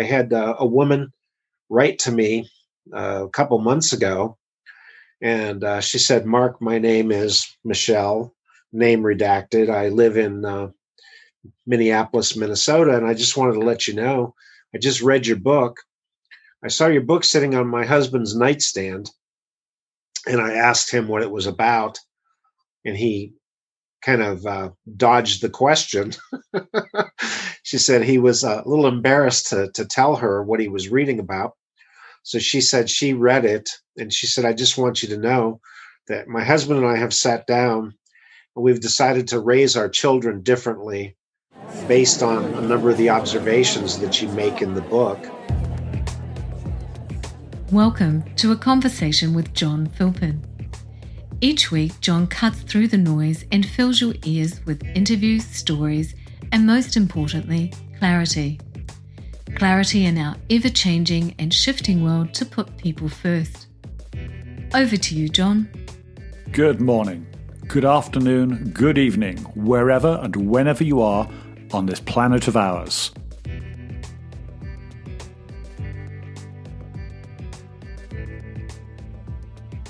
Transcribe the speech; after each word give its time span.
I 0.00 0.04
had 0.04 0.32
uh, 0.32 0.54
a 0.58 0.64
woman 0.64 1.12
write 1.68 1.98
to 2.00 2.10
me 2.10 2.48
uh, 2.90 3.26
a 3.26 3.28
couple 3.28 3.58
months 3.58 3.92
ago, 3.92 4.38
and 5.20 5.62
uh, 5.62 5.82
she 5.82 5.98
said, 5.98 6.24
"Mark, 6.24 6.62
my 6.62 6.78
name 6.78 7.12
is 7.12 7.54
Michelle, 7.64 8.34
name 8.72 9.02
redacted. 9.02 9.68
I 9.68 9.88
live 9.88 10.16
in 10.16 10.46
uh, 10.46 10.70
Minneapolis, 11.66 12.34
Minnesota, 12.34 12.96
and 12.96 13.06
I 13.06 13.12
just 13.12 13.36
wanted 13.36 13.54
to 13.54 13.66
let 13.66 13.86
you 13.86 13.92
know 13.92 14.34
I 14.74 14.78
just 14.78 15.02
read 15.02 15.26
your 15.26 15.36
book. 15.36 15.76
I 16.64 16.68
saw 16.68 16.86
your 16.86 17.02
book 17.02 17.22
sitting 17.22 17.54
on 17.54 17.66
my 17.66 17.84
husband's 17.84 18.34
nightstand, 18.34 19.10
and 20.26 20.40
I 20.40 20.54
asked 20.54 20.90
him 20.90 21.08
what 21.08 21.20
it 21.20 21.30
was 21.30 21.46
about, 21.46 21.98
and 22.86 22.96
he 22.96 23.34
kind 24.02 24.22
of 24.22 24.46
uh, 24.46 24.70
dodged 24.96 25.42
the 25.42 25.50
question. 25.50 26.12
she 27.62 27.78
said 27.78 28.02
he 28.02 28.18
was 28.18 28.42
a 28.44 28.62
little 28.66 28.86
embarrassed 28.86 29.48
to, 29.48 29.70
to 29.72 29.84
tell 29.84 30.16
her 30.16 30.42
what 30.42 30.60
he 30.60 30.68
was 30.68 30.88
reading 30.88 31.18
about. 31.18 31.52
So 32.22 32.38
she 32.38 32.60
said 32.60 32.90
she 32.90 33.14
read 33.14 33.44
it, 33.44 33.70
and 33.96 34.12
she 34.12 34.26
said, 34.26 34.44
I 34.44 34.52
just 34.52 34.76
want 34.76 35.02
you 35.02 35.08
to 35.10 35.16
know 35.16 35.60
that 36.08 36.28
my 36.28 36.44
husband 36.44 36.80
and 36.80 36.88
I 36.88 36.96
have 36.96 37.14
sat 37.14 37.46
down 37.46 37.94
and 38.56 38.64
we've 38.64 38.80
decided 38.80 39.28
to 39.28 39.40
raise 39.40 39.76
our 39.76 39.88
children 39.88 40.42
differently 40.42 41.16
based 41.86 42.22
on 42.22 42.44
a 42.54 42.60
number 42.60 42.90
of 42.90 42.96
the 42.96 43.10
observations 43.10 43.98
that 44.00 44.20
you 44.20 44.28
make 44.28 44.60
in 44.60 44.74
the 44.74 44.82
book. 44.82 45.18
Welcome 47.70 48.24
to 48.34 48.50
a 48.50 48.56
conversation 48.56 49.32
with 49.32 49.54
John 49.54 49.86
Philpin. 49.86 50.49
Each 51.42 51.70
week, 51.70 51.98
John 52.02 52.26
cuts 52.26 52.60
through 52.60 52.88
the 52.88 52.98
noise 52.98 53.46
and 53.50 53.64
fills 53.64 53.98
your 53.98 54.12
ears 54.26 54.60
with 54.66 54.84
interviews, 54.94 55.42
stories, 55.46 56.14
and 56.52 56.66
most 56.66 56.98
importantly, 56.98 57.72
clarity. 57.98 58.60
Clarity 59.54 60.04
in 60.04 60.18
our 60.18 60.36
ever 60.50 60.68
changing 60.68 61.34
and 61.38 61.52
shifting 61.52 62.04
world 62.04 62.34
to 62.34 62.44
put 62.44 62.76
people 62.76 63.08
first. 63.08 63.68
Over 64.74 64.98
to 64.98 65.14
you, 65.14 65.30
John. 65.30 65.70
Good 66.52 66.82
morning, 66.82 67.26
good 67.66 67.86
afternoon, 67.86 68.72
good 68.74 68.98
evening, 68.98 69.38
wherever 69.54 70.20
and 70.22 70.36
whenever 70.36 70.84
you 70.84 71.00
are 71.00 71.26
on 71.72 71.86
this 71.86 72.00
planet 72.00 72.48
of 72.48 72.56
ours. 72.56 73.12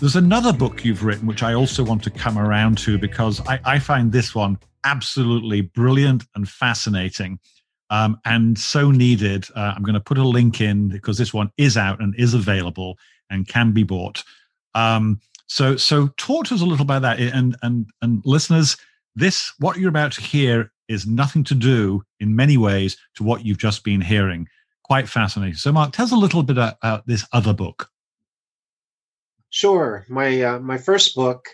There's 0.00 0.16
another 0.16 0.54
book 0.54 0.82
you've 0.82 1.04
written 1.04 1.26
which 1.26 1.42
I 1.42 1.52
also 1.52 1.84
want 1.84 2.02
to 2.04 2.10
come 2.10 2.38
around 2.38 2.78
to 2.78 2.96
because 2.96 3.46
I, 3.46 3.60
I 3.66 3.78
find 3.78 4.10
this 4.10 4.34
one 4.34 4.58
absolutely 4.82 5.60
brilliant 5.60 6.24
and 6.34 6.48
fascinating 6.48 7.38
um, 7.90 8.18
and 8.24 8.58
so 8.58 8.90
needed. 8.90 9.44
Uh, 9.54 9.74
I'm 9.76 9.82
going 9.82 9.92
to 9.92 10.00
put 10.00 10.16
a 10.16 10.26
link 10.26 10.62
in 10.62 10.88
because 10.88 11.18
this 11.18 11.34
one 11.34 11.50
is 11.58 11.76
out 11.76 12.00
and 12.00 12.14
is 12.16 12.32
available 12.32 12.96
and 13.28 13.46
can 13.46 13.72
be 13.72 13.82
bought. 13.82 14.24
Um, 14.74 15.20
so, 15.48 15.76
so 15.76 16.08
talk 16.16 16.46
to 16.46 16.54
us 16.54 16.62
a 16.62 16.64
little 16.64 16.84
about 16.84 17.02
that, 17.02 17.20
and 17.20 17.56
and 17.62 17.86
and 18.00 18.22
listeners, 18.24 18.78
this 19.16 19.52
what 19.58 19.76
you're 19.76 19.90
about 19.90 20.12
to 20.12 20.22
hear 20.22 20.72
is 20.88 21.06
nothing 21.06 21.44
to 21.44 21.54
do 21.54 22.02
in 22.20 22.34
many 22.34 22.56
ways 22.56 22.96
to 23.16 23.22
what 23.22 23.44
you've 23.44 23.58
just 23.58 23.84
been 23.84 24.00
hearing. 24.00 24.48
Quite 24.84 25.08
fascinating. 25.08 25.56
So, 25.56 25.72
Mark, 25.72 25.92
tell 25.92 26.06
us 26.06 26.12
a 26.12 26.16
little 26.16 26.42
bit 26.42 26.56
about 26.56 27.06
this 27.06 27.26
other 27.32 27.52
book. 27.52 27.90
Sure. 29.50 30.06
My 30.08 30.42
uh, 30.42 30.58
my 30.60 30.78
first 30.78 31.14
book 31.14 31.48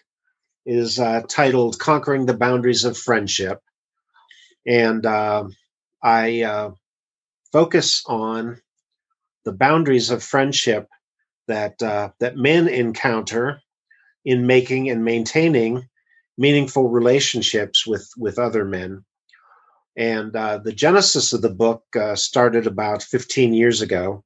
is 0.67 0.99
uh, 0.99 1.23
titled 1.29 1.79
"Conquering 1.79 2.27
the 2.27 2.37
Boundaries 2.37 2.85
of 2.85 2.97
Friendship," 2.99 3.61
and 4.67 5.05
uh, 5.07 5.45
I 6.03 6.43
uh, 6.43 6.71
focus 7.53 8.03
on 8.07 8.61
the 9.45 9.53
boundaries 9.53 10.11
of 10.11 10.23
friendship 10.23 10.89
that 11.49 11.83
uh, 11.83 12.11
that 12.21 12.37
men 12.37 12.69
encounter 12.69 13.61
in 14.25 14.47
making 14.47 14.91
and 14.91 15.05
maintaining 15.05 15.89
meaningful 16.39 16.89
relationships 16.91 17.87
with 17.87 18.09
with 18.19 18.39
other 18.39 18.65
men 18.65 19.05
and 19.97 20.37
uh, 20.37 20.59
the 20.59 20.73
genesis 20.73 21.33
of 21.33 21.43
the 21.43 21.51
book 21.51 21.85
uh, 21.99 22.15
started 22.15 22.67
about 22.67 23.03
15 23.03 23.55
years 23.55 23.81
ago. 23.81 24.23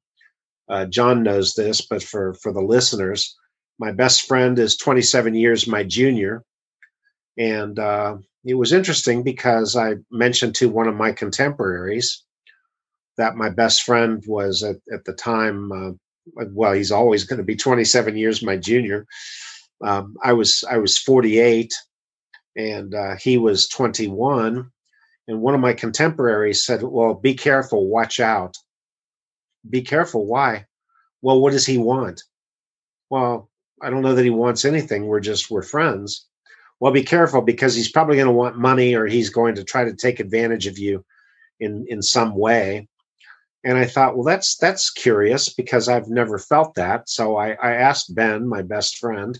Uh, 0.69 0.87
John 0.87 1.23
knows 1.23 1.55
this, 1.55 1.81
but 1.81 2.03
for, 2.03 2.35
for 2.35 2.53
the 2.53 2.61
listeners, 2.61 3.37
my 3.81 3.91
best 3.91 4.29
friend 4.29 4.59
is 4.59 4.77
27 4.77 5.35
years 5.35 5.67
my 5.67 5.83
junior. 5.83 6.45
And 7.39 7.79
uh, 7.79 8.19
it 8.45 8.55
was 8.55 8.75
interesting 8.75 9.23
because 9.23 9.75
I 9.75 9.95
mentioned 10.11 10.55
to 10.57 10.69
one 10.69 10.87
of 10.87 10.95
my 10.95 11.13
contemporaries 11.13 12.23
that 13.17 13.37
my 13.37 13.49
best 13.49 13.83
friend 13.83 14.23
was 14.27 14.63
at, 14.63 14.77
at 14.93 15.05
the 15.07 15.15
time, 15.15 15.73
uh, 15.73 16.45
well, 16.53 16.75
he's 16.75 16.93
always 16.93 17.25
going 17.25 17.39
to 17.39 17.45
be 17.45 17.57
27 17.57 18.19
years 18.19 18.43
my 18.43 18.59
junior. 18.59 19.07
Um, 19.83 20.15
I 20.23 20.35
was 20.35 20.63
I 20.71 20.77
was 20.77 20.99
48 20.99 21.73
and 22.57 22.95
uh, 22.95 23.17
he 23.17 23.39
was 23.39 23.67
21 23.69 24.71
and 25.27 25.41
one 25.41 25.55
of 25.55 25.61
my 25.61 25.73
contemporaries 25.73 26.67
said, 26.67 26.83
Well, 26.83 27.15
be 27.15 27.33
careful, 27.35 27.89
watch 27.89 28.21
out. 28.21 28.57
Be 29.69 29.81
careful. 29.81 30.27
Why? 30.27 30.67
Well, 31.23 31.41
what 31.41 31.53
does 31.53 31.67
he 31.67 31.79
want? 31.79 32.23
Well, 33.09 33.50
I 33.83 33.91
don't 33.91 34.03
know 34.03 34.15
that 34.15 34.25
he 34.25 34.31
wants 34.31 34.65
anything. 34.65 35.07
We're 35.07 35.21
just, 35.21 35.51
we're 35.51 35.63
friends. 35.63 36.27
Well, 36.81 36.93
be 36.93 37.03
careful 37.03 37.43
because 37.43 37.75
he's 37.75 37.91
probably 37.91 38.17
going 38.17 38.27
to 38.27 38.33
want 38.33 38.57
money 38.57 38.95
or 38.95 39.07
he's 39.07 39.31
going 39.31 39.55
to 39.57 39.65
try 39.65 39.85
to 39.85 39.95
take 39.95 40.19
advantage 40.19 40.67
of 40.67 40.79
you 40.79 41.05
in, 41.59 41.85
in 41.89 42.03
some 42.03 42.35
way. 42.35 42.89
And 43.63 43.77
I 43.77 43.85
thought, 43.85 44.15
well, 44.15 44.25
that's 44.25 44.57
that's 44.57 44.91
curious 44.91 45.51
because 45.51 45.89
I've 45.89 46.09
never 46.09 46.39
felt 46.39 46.77
that. 46.77 47.11
So 47.11 47.37
I, 47.37 47.51
I 47.51 47.73
asked 47.73 48.15
Ben, 48.15 48.49
my 48.49 48.63
best 48.63 48.97
friend, 48.97 49.39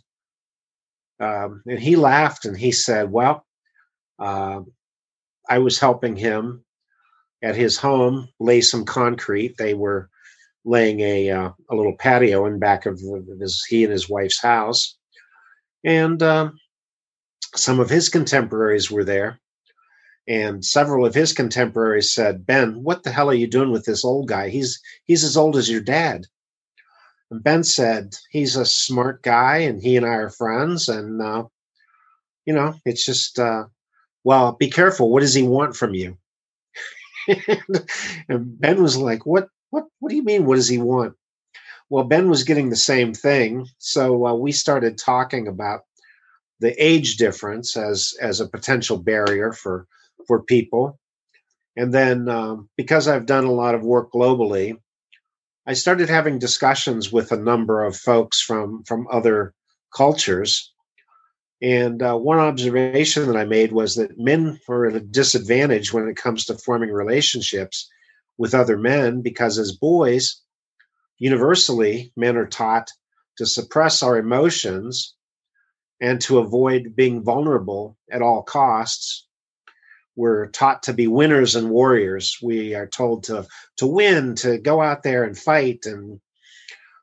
um, 1.19 1.63
and 1.67 1.79
he 1.79 1.97
laughed 1.97 2.45
and 2.45 2.55
he 2.55 2.71
said, 2.71 3.11
"Well, 3.11 3.47
uh, 4.19 4.61
I 5.49 5.59
was 5.59 5.79
helping 5.79 6.17
him 6.17 6.65
at 7.43 7.57
his 7.57 7.79
home 7.79 8.29
lay 8.39 8.61
some 8.61 8.85
concrete. 8.85 9.57
They 9.57 9.73
were 9.73 10.11
laying 10.65 11.01
a 11.01 11.31
uh, 11.31 11.51
a 11.71 11.75
little 11.75 11.97
patio 11.97 12.47
in 12.47 12.59
back 12.59 12.87
of 12.87 13.01
his 13.41 13.65
he 13.69 13.85
and 13.85 13.93
his 13.93 14.09
wife's 14.09 14.41
house, 14.41 14.97
and 15.85 16.23
uh, 16.23 16.51
some 17.55 17.81
of 17.81 17.91
his 17.91 18.09
contemporaries 18.09 18.91
were 18.91 19.05
there. 19.05 19.41
And 20.29 20.65
several 20.65 21.05
of 21.07 21.15
his 21.15 21.33
contemporaries 21.33 22.15
said, 22.15 22.47
"Ben, 22.47 22.83
what 22.83 23.03
the 23.03 23.11
hell 23.11 23.31
are 23.31 23.35
you 23.35 23.47
doing 23.47 23.73
with 23.73 23.85
this 23.85 24.05
old 24.05 24.29
guy? 24.29 24.49
He's 24.49 24.81
he's 25.05 25.25
as 25.25 25.37
old 25.37 25.57
as 25.57 25.71
your 25.71 25.81
dad." 25.81 26.27
And 27.31 27.43
Ben 27.43 27.65
said, 27.65 28.15
"He's 28.31 28.57
a 28.57 28.67
smart 28.67 29.23
guy, 29.23 29.59
and 29.59 29.83
he 29.83 29.97
and 29.97 30.07
I 30.07 30.11
are 30.11 30.31
friends, 30.31 30.89
and 30.89 31.21
uh, 31.23 31.45
you 32.47 32.55
know, 32.55 32.75
it's 32.85 33.05
just." 33.05 33.39
Uh, 33.39 33.65
well, 34.25 34.53
be 34.53 34.69
careful. 34.69 35.11
What 35.11 35.21
does 35.21 35.35
he 35.35 35.43
want 35.43 35.77
from 35.77 35.95
you? 35.95 36.19
and 38.29 38.61
Ben 38.61 38.83
was 38.83 38.97
like, 38.97 39.25
what, 39.25 39.49
what, 39.71 39.85
what 39.99 40.11
do 40.11 40.17
you 40.17 40.25
mean? 40.25 40.47
What 40.47 40.57
does 40.57 40.69
he 40.69 40.79
want? 40.79 41.15
Well, 41.89 42.05
Ben 42.05 42.31
was 42.31 42.45
getting 42.45 42.71
the 42.71 42.77
same 42.77 43.15
thing. 43.15 43.67
So 43.79 44.27
uh, 44.27 44.35
we 44.35 44.53
started 44.53 44.99
talking 44.99 45.49
about 45.49 45.81
the 46.61 46.73
age 46.83 47.17
difference 47.17 47.77
as, 47.77 48.15
as 48.21 48.41
a 48.41 48.49
potential 48.49 48.99
barrier 48.99 49.53
for, 49.53 49.87
for 50.27 50.43
people. 50.43 50.99
And 51.77 51.93
then 51.93 52.29
um, 52.29 52.69
because 52.77 53.09
I've 53.09 53.27
done 53.27 53.45
a 53.45 53.53
lot 53.53 53.75
of 53.75 53.83
work 53.83 54.13
globally, 54.13 54.77
I 55.67 55.73
started 55.73 56.09
having 56.09 56.39
discussions 56.39 57.13
with 57.13 57.33
a 57.33 57.37
number 57.37 57.85
of 57.85 57.97
folks 57.97 58.41
from, 58.41 58.85
from 58.85 59.07
other 59.11 59.55
cultures 59.95 60.73
and 61.63 62.03
uh, 62.03 62.17
one 62.17 62.39
observation 62.39 63.27
that 63.27 63.37
I 63.37 63.45
made 63.45 63.73
was 63.73 63.95
that 63.97 64.19
men 64.19 64.59
are 64.69 64.87
at 64.87 64.97
a 64.97 65.01
disadvantage 65.01 65.93
when 65.93 66.09
it 66.09 66.17
comes 66.17 66.45
to 66.47 66.57
forming 66.57 66.91
relationships 66.91 67.89
with 68.41 68.55
other 68.55 68.79
men 68.79 69.21
because, 69.21 69.59
as 69.59 69.71
boys, 69.71 70.41
universally, 71.19 72.11
men 72.17 72.39
are 72.39 72.47
taught 72.47 72.91
to 73.37 73.45
suppress 73.45 74.03
our 74.03 74.17
emotions 74.17 75.15
and 76.01 76.23
to 76.23 76.39
avoid 76.39 76.97
being 76.97 77.23
vulnerable 77.23 77.99
at 78.11 78.23
all 78.23 78.43
costs. 78.43 79.27
We're 80.17 80.47
taught 80.47 80.83
to 80.85 80.95
be 80.95 81.07
winners 81.07 81.55
and 81.55 81.69
warriors. 81.69 82.39
We 82.43 82.75
are 82.75 82.87
told 82.87 83.25
to 83.25 83.47
to 83.77 83.87
win, 83.87 84.37
to 84.37 84.57
go 84.57 84.81
out 84.81 85.03
there 85.03 85.25
and 85.25 85.37
fight. 85.37 85.81
And 85.85 86.19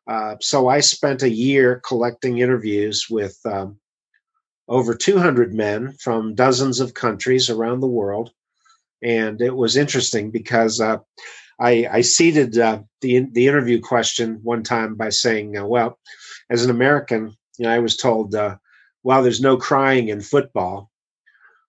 uh, 0.08 0.38
so 0.42 0.68
I 0.68 0.80
spent 0.80 1.22
a 1.22 1.30
year 1.30 1.80
collecting 1.88 2.40
interviews 2.40 3.06
with 3.12 3.38
um, 3.46 3.80
over 4.68 4.96
200 4.96 5.54
men 5.54 5.94
from 6.00 6.34
dozens 6.34 6.80
of 6.80 6.96
countries 6.96 7.48
around 7.48 7.82
the 7.82 7.96
world. 8.02 8.32
And 9.04 9.42
it 9.42 9.56
was 9.56 9.78
interesting 9.78 10.32
because 10.32 10.82
uh, 10.82 10.98
I, 11.60 11.88
I 11.92 12.02
seeded 12.02 12.58
uh, 12.58 12.82
the, 13.02 13.28
the 13.32 13.48
interview 13.48 13.80
question 13.80 14.40
one 14.44 14.64
time 14.64 14.96
by 14.96 15.10
saying, 15.10 15.58
uh, 15.58 15.66
well, 15.66 15.98
as 16.50 16.64
an 16.64 16.72
American, 16.72 17.36
you 17.58 17.66
know, 17.66 17.72
I 17.72 17.80
was 17.80 17.98
told, 17.98 18.36
uh, 18.36 18.58
well, 19.04 19.24
there's 19.24 19.42
no 19.42 19.58
crying 19.58 20.10
in 20.10 20.22
football. 20.22 20.92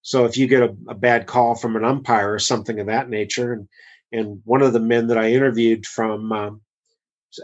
So 0.02 0.24
if 0.24 0.36
you 0.36 0.46
get 0.46 0.62
a, 0.62 0.76
a, 0.88 0.94
bad 0.94 1.26
call 1.26 1.54
from 1.54 1.76
an 1.76 1.84
umpire 1.84 2.32
or 2.32 2.38
something 2.38 2.80
of 2.80 2.86
that 2.86 3.10
nature, 3.10 3.52
and 3.52 3.68
And 4.10 4.40
one 4.44 4.62
of 4.62 4.72
the 4.72 4.80
men 4.80 5.08
that 5.08 5.18
I 5.18 5.32
interviewed 5.32 5.84
from, 5.86 6.32
um, 6.32 6.60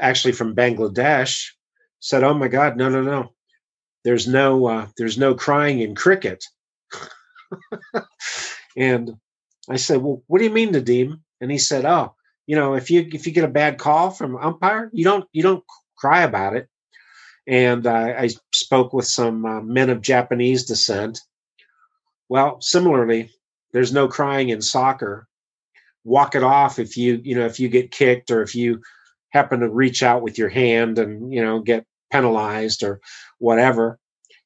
actually 0.01 0.33
from 0.33 0.55
Bangladesh, 0.55 1.51
said, 2.01 2.25
"Oh 2.25 2.35
my 2.35 2.49
God, 2.49 2.77
no, 2.77 2.89
no, 2.89 3.03
no! 3.03 3.35
There's 4.05 4.27
no, 4.27 4.67
uh, 4.67 4.87
there's 4.97 5.19
no 5.19 5.35
crying 5.35 5.81
in 5.81 5.95
cricket." 5.95 6.45
and 8.77 9.17
I 9.69 9.77
said, 9.77 10.03
"Well, 10.03 10.23
what 10.27 10.39
do 10.39 10.45
you 10.45 10.51
mean, 10.51 10.73
Nadim?" 10.73 11.21
And 11.41 11.51
he 11.51 11.59
said, 11.59 11.85
"Oh, 11.85 12.15
you 12.47 12.57
know, 12.57 12.75
if 12.75 12.91
you 12.91 13.09
if 13.13 13.27
you 13.27 13.33
get 13.33 13.45
a 13.45 13.49
bad 13.49 13.79
call 13.79 14.11
from 14.11 14.37
umpire, 14.37 14.91
you 14.93 15.05
don't 15.05 15.27
you 15.33 15.43
don't 15.43 15.65
cry 15.97 16.23
about 16.23 16.57
it." 16.57 16.69
And 17.47 17.87
uh, 17.87 18.15
I 18.19 18.31
spoke 18.53 18.93
with 18.93 19.07
some 19.07 19.45
uh, 19.45 19.61
men 19.61 19.91
of 19.91 20.01
Japanese 20.01 20.65
descent. 20.65 21.21
Well, 22.29 22.61
similarly, 22.61 23.31
there's 23.73 23.93
no 23.93 24.09
crying 24.09 24.49
in 24.49 24.63
soccer. 24.63 25.29
Walk 26.05 26.35
it 26.35 26.43
off 26.43 26.79
if 26.79 26.97
you 26.97 27.21
you 27.25 27.35
know 27.35 27.47
if 27.47 27.59
you 27.61 27.69
get 27.69 27.91
kicked 27.91 28.31
or 28.31 28.43
if 28.43 28.55
you 28.55 28.81
happen 29.31 29.61
to 29.61 29.69
reach 29.69 30.03
out 30.03 30.23
with 30.23 30.39
your 30.39 30.49
hand 30.49 30.99
and 30.99 31.33
you 31.33 31.43
know 31.43 31.61
get 31.61 31.87
penalized 32.13 32.83
or 32.83 33.01
whatever. 33.39 33.99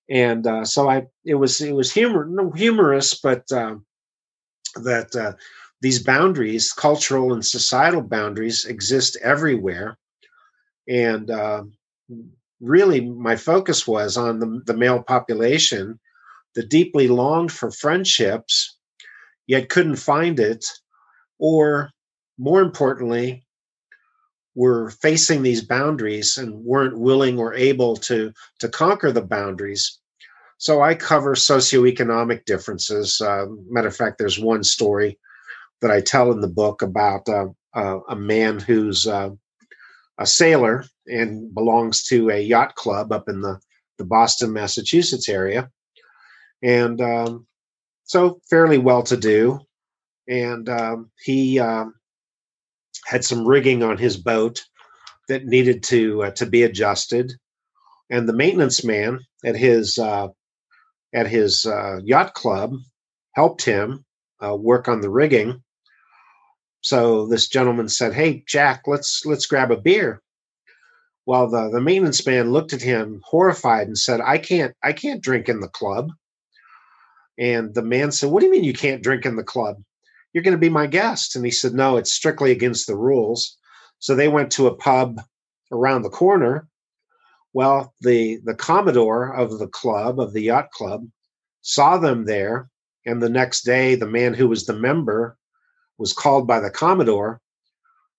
And 0.09 0.47
uh, 0.47 0.65
so 0.65 0.88
I 0.88 1.06
it 1.25 1.35
was 1.35 1.61
it 1.61 1.73
was 1.75 1.93
humor 1.93 2.29
humorous, 2.56 3.15
but 3.20 3.50
um, 3.53 3.85
that 4.76 5.15
uh, 5.15 5.32
these 5.81 6.03
boundaries, 6.03 6.73
cultural 6.73 7.32
and 7.32 7.44
societal 7.44 8.03
boundaries, 8.03 8.65
exist 8.65 9.17
everywhere. 9.23 9.97
And 10.88 11.31
uh, 11.31 11.65
really, 12.61 13.00
my 13.00 13.37
focus 13.37 13.87
was 13.87 14.17
on 14.17 14.41
the, 14.41 14.62
the 14.67 14.76
male 14.76 15.03
population 15.03 16.00
that 16.55 16.70
deeply 16.70 17.09
longed 17.09 17.53
for 17.53 17.70
friendships, 17.70 18.76
yet 19.47 19.69
couldn't 19.69 19.97
find 19.97 20.41
it, 20.41 20.65
or 21.38 21.91
more 22.38 22.61
importantly, 22.61 23.44
were 24.55 24.91
facing 24.91 25.43
these 25.43 25.62
boundaries 25.62 26.37
and 26.37 26.65
weren't 26.65 26.99
willing 26.99 27.38
or 27.38 27.55
able 27.55 27.97
to 27.97 28.32
to 28.59 28.69
conquer 28.69 29.12
the 29.12 29.23
boundaries. 29.23 30.00
So 30.58 30.82
I 30.82 30.94
cover 30.94 31.34
socioeconomic 31.34 32.44
differences. 32.44 33.20
Uh, 33.20 33.46
matter 33.70 33.88
of 33.88 33.96
fact, 33.96 34.19
there's 34.19 34.40
one 34.40 34.64
story 34.64 35.19
that 35.81 35.90
I 35.90 36.00
tell 36.00 36.32
in 36.32 36.40
the 36.40 36.49
book 36.49 36.82
about 36.82 37.28
uh, 37.28 37.46
uh, 37.75 38.00
a 38.08 38.16
man 38.16 38.58
who's 38.58 39.06
uh, 39.06 39.31
a 40.19 40.26
sailor 40.26 40.84
and 41.06 41.55
belongs 41.55 42.02
to 42.05 42.31
a 42.31 42.40
yacht 42.40 42.75
club 42.75 43.12
up 43.12 43.28
in 43.28 43.40
the, 43.40 43.60
the 43.99 44.05
Boston, 44.05 44.52
Massachusetts 44.52 45.28
area. 45.28 45.70
And 46.60 47.00
um, 47.00 47.46
so 48.02 48.40
fairly 48.50 48.78
well 48.78 49.05
to 49.05 49.16
do. 49.16 49.60
And 50.26 50.69
um, 50.69 51.10
he 51.25 51.60
um, 51.60 51.94
had 53.06 53.25
some 53.25 53.46
rigging 53.46 53.84
on 53.84 53.96
his 53.96 54.16
boat 54.16 54.64
that 55.28 55.46
needed 55.46 55.84
to 55.84 56.25
uh, 56.25 56.31
to 56.32 56.46
be 56.46 56.64
adjusted. 56.64 57.32
And 58.10 58.28
the 58.28 58.32
maintenance 58.32 58.82
man 58.82 59.20
at 59.44 59.55
his 59.55 59.99
uh, 59.99 60.28
at 61.14 61.28
his 61.28 61.66
uh, 61.66 62.00
yacht 62.05 62.34
club 62.34 62.75
helped 63.34 63.64
him 63.64 64.05
uh, 64.44 64.56
work 64.56 64.88
on 64.88 65.00
the 65.00 65.10
rigging 65.10 65.60
so 66.81 67.26
this 67.26 67.49
gentleman 67.49 67.88
said, 67.88 68.14
"Hey, 68.14 68.44
Jack, 68.46 68.82
let's 68.87 69.25
let's 69.26 69.46
grab 69.46 69.70
a 69.70 69.76
beer." 69.76 70.22
Well, 71.26 71.50
the 71.50 71.70
the 71.70 71.81
maintenance 71.81 72.26
man 72.26 72.52
looked 72.52 72.72
at 72.72 72.82
him 72.82 73.20
horrified 73.25 73.88
and 73.88 73.99
said, 73.99 74.20
"I 74.20 74.38
can't 74.38 74.75
I 74.82 74.93
can't 74.93 75.22
drink 75.22 75.49
in 75.49 75.60
the 75.60 75.69
club." 75.69 76.10
And 77.38 77.75
the 77.75 77.82
man 77.82 78.12
said, 78.12 78.31
"What 78.31 78.40
do 78.40 78.46
you 78.46 78.52
mean 78.52 78.64
you 78.64 78.72
can't 78.75 79.02
drink 79.02 79.26
in 79.26 79.37
the 79.37 79.44
club? 79.44 79.76
You're 80.32 80.44
going 80.44 80.52
to 80.56 80.58
be 80.58 80.69
my 80.70 80.87
guest." 80.87 81.37
And 81.37 81.44
he 81.44 81.50
said, 81.50 81.75
"No, 81.75 81.96
it's 81.96 82.12
strictly 82.12 82.52
against 82.52 82.87
the 82.87 82.96
rules." 82.96 83.56
So 84.00 84.14
they 84.14 84.28
went 84.28 84.52
to 84.52 84.69
a 84.69 84.76
pub 84.76 85.20
around 85.72 86.02
the 86.02 86.10
corner. 86.10 86.69
Well, 87.53 87.95
the 88.00 88.41
the 88.45 88.55
commodore 88.55 89.35
of 89.35 89.59
the 89.59 89.69
club 89.69 90.21
of 90.21 90.33
the 90.33 90.43
yacht 90.43 90.71
club 90.71 91.06
saw 91.62 91.99
them 91.99 92.25
there, 92.25 92.69
and 93.06 93.23
the 93.23 93.29
next 93.29 93.62
day, 93.62 93.95
the 93.95 94.06
man 94.06 94.35
who 94.35 94.49
was 94.49 94.67
the 94.67 94.75
member 94.75 95.37
was 95.99 96.12
called 96.12 96.47
by 96.47 96.61
the 96.61 96.71
Commodore, 96.71 97.41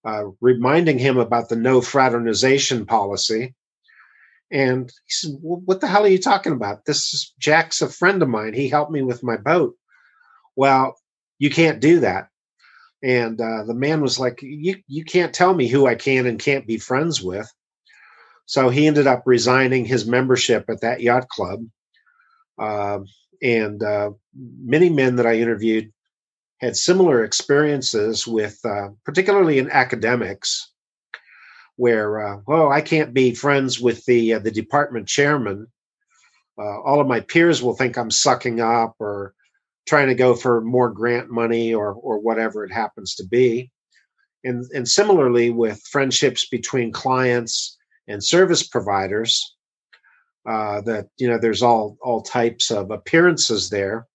uh, 0.05 0.25
reminding 0.41 0.99
him 0.99 1.17
about 1.17 1.49
the 1.49 1.55
no 1.55 1.81
fraternization 1.81 2.85
policy. 2.85 3.55
And 4.51 4.91
he 5.05 5.11
said, 5.11 5.31
well, 5.41 5.61
What 5.65 5.81
the 5.81 5.87
hell 5.87 6.05
are 6.05 6.09
you 6.09 6.19
talking 6.19 6.53
about? 6.53 6.85
This 6.85 7.13
is 7.13 7.33
Jack's 7.39 7.81
a 7.81 7.89
friend 7.89 8.21
of 8.21 8.29
mine. 8.29 8.53
He 8.53 8.67
helped 8.67 8.91
me 8.91 9.01
with 9.01 9.23
my 9.23 9.37
boat. 9.37 9.75
Well, 10.55 10.95
you 11.37 11.49
can't 11.49 11.79
do 11.79 11.99
that. 12.01 12.29
And 13.01 13.39
uh, 13.39 13.63
the 13.63 13.73
man 13.73 14.01
was 14.01 14.19
like, 14.19 14.41
you, 14.41 14.75
you 14.87 15.05
can't 15.05 15.33
tell 15.33 15.53
me 15.53 15.67
who 15.67 15.87
I 15.87 15.95
can 15.95 16.25
and 16.25 16.37
can't 16.37 16.67
be 16.67 16.77
friends 16.77 17.21
with. 17.21 17.49
So 18.49 18.69
he 18.69 18.87
ended 18.87 19.05
up 19.05 19.21
resigning 19.27 19.85
his 19.85 20.07
membership 20.07 20.71
at 20.71 20.81
that 20.81 21.01
yacht 21.01 21.29
club. 21.29 21.59
Uh, 22.57 23.01
and 23.43 23.83
uh, 23.83 24.09
many 24.33 24.89
men 24.89 25.17
that 25.17 25.27
I 25.27 25.35
interviewed 25.35 25.93
had 26.59 26.75
similar 26.75 27.23
experiences 27.23 28.25
with, 28.25 28.57
uh, 28.65 28.87
particularly 29.05 29.59
in 29.59 29.69
academics, 29.69 30.71
where 31.75 32.39
uh, 32.47 32.69
I 32.69 32.81
can't 32.81 33.13
be 33.13 33.35
friends 33.35 33.79
with 33.79 34.03
the 34.05 34.33
uh, 34.33 34.39
the 34.39 34.49
department 34.49 35.07
chairman. 35.07 35.67
Uh, 36.57 36.81
all 36.81 36.99
of 36.99 37.05
my 37.05 37.19
peers 37.19 37.61
will 37.61 37.75
think 37.75 37.99
I'm 37.99 38.09
sucking 38.09 38.61
up 38.61 38.95
or 38.97 39.35
trying 39.87 40.07
to 40.07 40.15
go 40.15 40.33
for 40.33 40.59
more 40.61 40.89
grant 40.89 41.29
money 41.29 41.71
or 41.71 41.93
or 41.93 42.17
whatever 42.17 42.63
it 42.63 42.73
happens 42.73 43.13
to 43.17 43.27
be. 43.27 43.69
And 44.43 44.65
and 44.73 44.87
similarly 44.87 45.51
with 45.51 45.79
friendships 45.91 46.47
between 46.49 46.91
clients 46.91 47.75
and 48.09 48.23
service 48.23 48.63
providers, 48.67 49.55
uh, 50.45 50.81
that 50.81 51.07
you 51.17 51.27
know 51.29 51.37
there's 51.37 51.63
all 51.63 51.97
all 52.01 52.21
types 52.21 52.71
of 52.71 52.91
appearances 52.91 53.69
there 53.69 54.07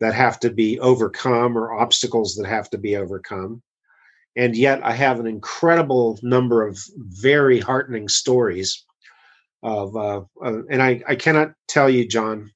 that 0.00 0.14
have 0.14 0.40
to 0.40 0.50
be 0.50 0.80
overcome 0.80 1.56
or 1.56 1.74
obstacles 1.74 2.34
that 2.34 2.48
have 2.48 2.68
to 2.70 2.78
be 2.78 2.96
overcome. 2.96 3.62
And 4.36 4.56
yet, 4.56 4.84
I 4.84 4.92
have 4.92 5.20
an 5.20 5.26
incredible 5.26 6.18
number 6.22 6.66
of 6.66 6.78
very 6.96 7.60
heartening 7.60 8.08
stories 8.08 8.84
of, 9.62 9.94
uh, 9.96 10.22
uh, 10.42 10.62
and 10.70 10.82
I, 10.82 11.02
I 11.06 11.16
cannot 11.16 11.52
tell 11.68 11.90
you, 11.90 12.08
John, 12.08 12.50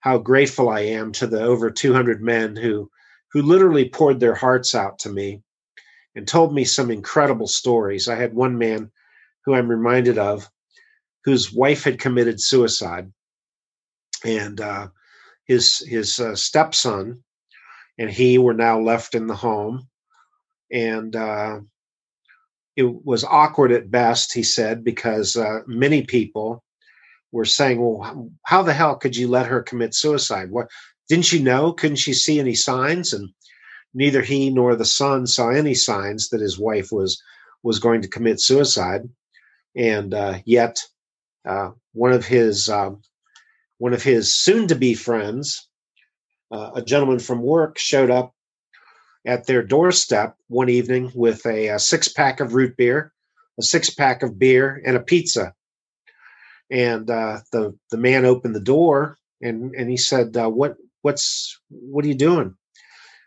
how 0.00 0.18
grateful 0.18 0.68
I 0.68 0.80
am 0.80 1.12
to 1.12 1.26
the 1.26 1.42
over 1.42 1.70
200 1.70 2.22
men 2.22 2.56
who, 2.56 2.90
who 3.32 3.42
literally 3.42 3.88
poured 3.88 4.18
their 4.18 4.34
hearts 4.34 4.74
out 4.74 4.98
to 5.00 5.10
me 5.10 5.42
and 6.16 6.26
told 6.26 6.54
me 6.54 6.64
some 6.64 6.90
incredible 6.90 7.46
stories. 7.46 8.08
I 8.08 8.16
had 8.16 8.34
one 8.34 8.58
man 8.58 8.90
who 9.44 9.54
I'm 9.54 9.68
reminded 9.68 10.18
of 10.18 10.48
whose 11.24 11.52
wife 11.52 11.84
had 11.84 11.98
committed 11.98 12.40
suicide. 12.40 13.12
And 14.24 14.60
uh, 14.60 14.88
his 15.46 15.78
his 15.78 16.18
uh, 16.18 16.34
stepson 16.34 17.22
and 17.98 18.10
he 18.10 18.38
were 18.38 18.54
now 18.54 18.80
left 18.80 19.14
in 19.14 19.26
the 19.26 19.36
home. 19.36 19.88
And 20.72 21.14
uh, 21.14 21.60
it 22.76 23.04
was 23.04 23.24
awkward 23.24 23.70
at 23.72 23.90
best 23.90 24.32
he 24.32 24.42
said 24.42 24.82
because 24.82 25.36
uh, 25.36 25.60
many 25.66 26.02
people 26.02 26.64
were 27.32 27.44
saying 27.44 27.80
well 27.80 28.30
how 28.44 28.62
the 28.62 28.72
hell 28.72 28.96
could 28.96 29.16
you 29.16 29.28
let 29.28 29.46
her 29.46 29.62
commit 29.62 29.94
suicide? 29.94 30.50
What 30.50 30.68
didn't 31.08 31.32
you 31.32 31.40
know? 31.40 31.72
Couldn't 31.72 31.96
she 31.96 32.14
see 32.14 32.40
any 32.40 32.54
signs? 32.54 33.12
And 33.12 33.30
neither 33.92 34.22
he 34.22 34.50
nor 34.50 34.74
the 34.74 34.84
son 34.84 35.26
saw 35.26 35.50
any 35.50 35.74
signs 35.74 36.30
that 36.30 36.40
his 36.40 36.58
wife 36.58 36.90
was 36.90 37.22
was 37.62 37.78
going 37.78 38.02
to 38.02 38.08
commit 38.08 38.40
suicide 38.40 39.08
and 39.76 40.14
uh, 40.14 40.38
yet 40.44 40.80
uh, 41.46 41.70
one 41.92 42.12
of 42.12 42.24
his 42.26 42.68
um, 42.68 43.02
one 43.78 43.92
of 43.92 44.02
his 44.02 44.34
soon 44.34 44.68
to 44.68 44.74
be 44.74 44.94
friends, 44.94 45.68
uh, 46.50 46.72
a 46.76 46.82
gentleman 46.82 47.18
from 47.18 47.42
work, 47.42 47.78
showed 47.78 48.10
up 48.10 48.32
at 49.26 49.46
their 49.46 49.62
doorstep 49.62 50.36
one 50.48 50.68
evening 50.68 51.10
with 51.14 51.44
a, 51.46 51.68
a 51.68 51.78
six 51.78 52.08
pack 52.08 52.40
of 52.40 52.54
root 52.54 52.76
beer, 52.76 53.12
a 53.58 53.62
six 53.62 53.90
pack 53.90 54.22
of 54.22 54.38
beer, 54.38 54.80
and 54.86 54.96
a 54.96 55.00
pizza. 55.00 55.54
And 56.70 57.10
uh, 57.10 57.40
the 57.52 57.76
the 57.90 57.98
man 57.98 58.24
opened 58.24 58.54
the 58.54 58.60
door 58.60 59.18
and 59.42 59.74
and 59.74 59.90
he 59.90 59.96
said, 59.96 60.36
uh, 60.36 60.48
"What 60.48 60.76
what's 61.02 61.60
what 61.68 62.04
are 62.04 62.08
you 62.08 62.14
doing?" 62.14 62.54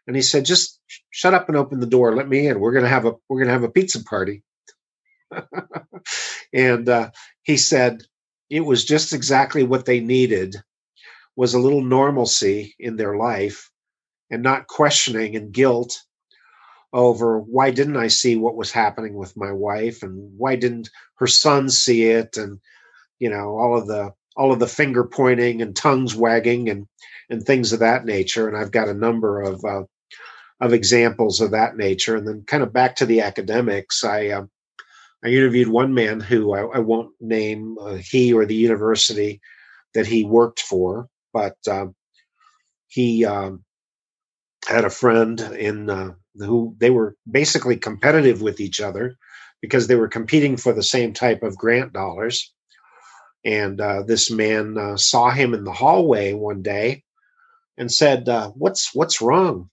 And 0.07 0.15
he 0.15 0.21
said, 0.21 0.45
"Just 0.45 0.79
shut 1.11 1.33
up 1.33 1.47
and 1.49 1.57
open 1.57 1.79
the 1.79 1.85
door. 1.85 2.15
Let 2.15 2.27
me 2.27 2.47
in. 2.47 2.59
We're 2.59 2.73
gonna 2.73 2.87
have 2.89 3.05
a 3.05 3.13
we're 3.29 3.39
gonna 3.39 3.53
have 3.53 3.63
a 3.63 3.69
pizza 3.69 4.03
party." 4.03 4.43
and 6.53 6.87
uh, 6.87 7.11
he 7.43 7.57
said, 7.57 8.03
it 8.49 8.61
was 8.61 8.85
just 8.85 9.13
exactly 9.13 9.63
what 9.63 9.85
they 9.85 9.99
needed 9.99 10.55
was 11.35 11.53
a 11.53 11.59
little 11.59 11.83
normalcy 11.83 12.75
in 12.79 12.95
their 12.95 13.15
life 13.15 13.69
and 14.31 14.41
not 14.41 14.67
questioning 14.67 15.35
and 15.35 15.51
guilt 15.51 16.03
over 16.93 17.39
why 17.39 17.69
didn't 17.69 17.97
I 17.97 18.07
see 18.07 18.37
what 18.37 18.55
was 18.55 18.71
happening 18.71 19.15
with 19.15 19.35
my 19.35 19.51
wife 19.51 20.03
and 20.03 20.31
why 20.37 20.55
didn't 20.55 20.89
her 21.15 21.27
son 21.27 21.69
see 21.69 22.05
it 22.05 22.37
and 22.37 22.59
you 23.19 23.29
know 23.29 23.57
all 23.59 23.77
of 23.77 23.87
the 23.87 24.13
all 24.37 24.53
of 24.53 24.59
the 24.59 24.67
finger 24.67 25.03
pointing 25.03 25.61
and 25.61 25.75
tongues 25.75 26.15
wagging 26.15 26.69
and 26.69 26.87
and 27.29 27.43
things 27.43 27.73
of 27.73 27.79
that 27.79 28.05
nature 28.05 28.47
and 28.47 28.55
I've 28.55 28.71
got 28.71 28.87
a 28.87 28.93
number 28.93 29.41
of 29.41 29.63
uh, 29.65 29.83
of 30.59 30.73
examples 30.73 31.39
of 31.41 31.51
that 31.51 31.77
nature. 31.77 32.15
And 32.15 32.27
then, 32.27 32.43
kind 32.47 32.63
of 32.63 32.73
back 32.73 32.95
to 32.97 33.05
the 33.05 33.21
academics, 33.21 34.03
I 34.03 34.27
uh, 34.27 34.45
I 35.23 35.29
interviewed 35.29 35.69
one 35.69 35.93
man 35.93 36.19
who 36.19 36.53
I, 36.53 36.77
I 36.77 36.79
won't 36.79 37.11
name 37.19 37.77
uh, 37.79 37.95
he 37.95 38.33
or 38.33 38.45
the 38.45 38.55
university 38.55 39.41
that 39.93 40.05
he 40.05 40.23
worked 40.23 40.59
for, 40.59 41.07
but 41.33 41.57
uh, 41.69 41.87
he 42.87 43.25
um, 43.25 43.63
had 44.67 44.85
a 44.85 44.89
friend 44.89 45.39
in 45.39 45.89
uh, 45.89 46.13
who 46.35 46.75
they 46.77 46.91
were 46.91 47.15
basically 47.29 47.77
competitive 47.77 48.41
with 48.41 48.59
each 48.59 48.79
other 48.79 49.15
because 49.61 49.87
they 49.87 49.95
were 49.95 50.07
competing 50.07 50.55
for 50.55 50.73
the 50.73 50.83
same 50.83 51.13
type 51.13 51.41
of 51.41 51.57
grant 51.57 51.93
dollars. 51.93 52.53
And 53.43 53.81
uh, 53.81 54.03
this 54.03 54.29
man 54.29 54.77
uh, 54.77 54.97
saw 54.97 55.31
him 55.31 55.53
in 55.53 55.63
the 55.63 55.73
hallway 55.73 56.33
one 56.33 56.61
day 56.61 57.03
and 57.77 57.91
said, 57.91 58.27
uh, 58.29 58.49
"What's 58.51 58.93
what's 58.93 59.21
wrong?" 59.21 59.69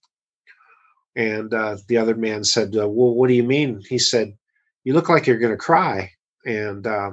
And 1.16 1.52
uh, 1.52 1.76
the 1.88 1.98
other 1.98 2.14
man 2.14 2.44
said, 2.44 2.74
"Well, 2.74 2.88
what 2.88 3.28
do 3.28 3.34
you 3.34 3.42
mean?" 3.42 3.82
He 3.88 3.98
said, 3.98 4.36
"You 4.84 4.94
look 4.94 5.08
like 5.08 5.26
you're 5.26 5.38
going 5.38 5.52
to 5.52 5.58
cry." 5.58 6.12
And 6.46 6.86
uh, 6.86 7.12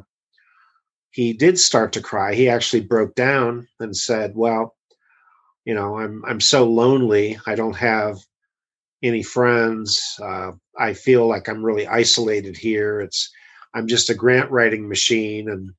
he 1.11 1.33
did 1.33 1.59
start 1.59 1.93
to 1.93 2.01
cry. 2.01 2.33
He 2.33 2.49
actually 2.49 2.81
broke 2.81 3.15
down 3.15 3.67
and 3.79 3.95
said, 3.95 4.33
"Well, 4.35 4.75
you 5.65 5.73
know, 5.73 5.97
I'm 5.99 6.23
I'm 6.25 6.41
so 6.41 6.65
lonely. 6.65 7.39
I 7.45 7.55
don't 7.55 7.75
have 7.75 8.17
any 9.03 9.23
friends. 9.23 10.01
Uh, 10.21 10.51
I 10.77 10.93
feel 10.93 11.27
like 11.27 11.47
I'm 11.47 11.63
really 11.63 11.87
isolated 11.87 12.57
here. 12.57 13.01
It's 13.01 13.29
I'm 13.73 13.87
just 13.87 14.09
a 14.09 14.15
grant 14.15 14.51
writing 14.51 14.87
machine, 14.87 15.49
and 15.49 15.71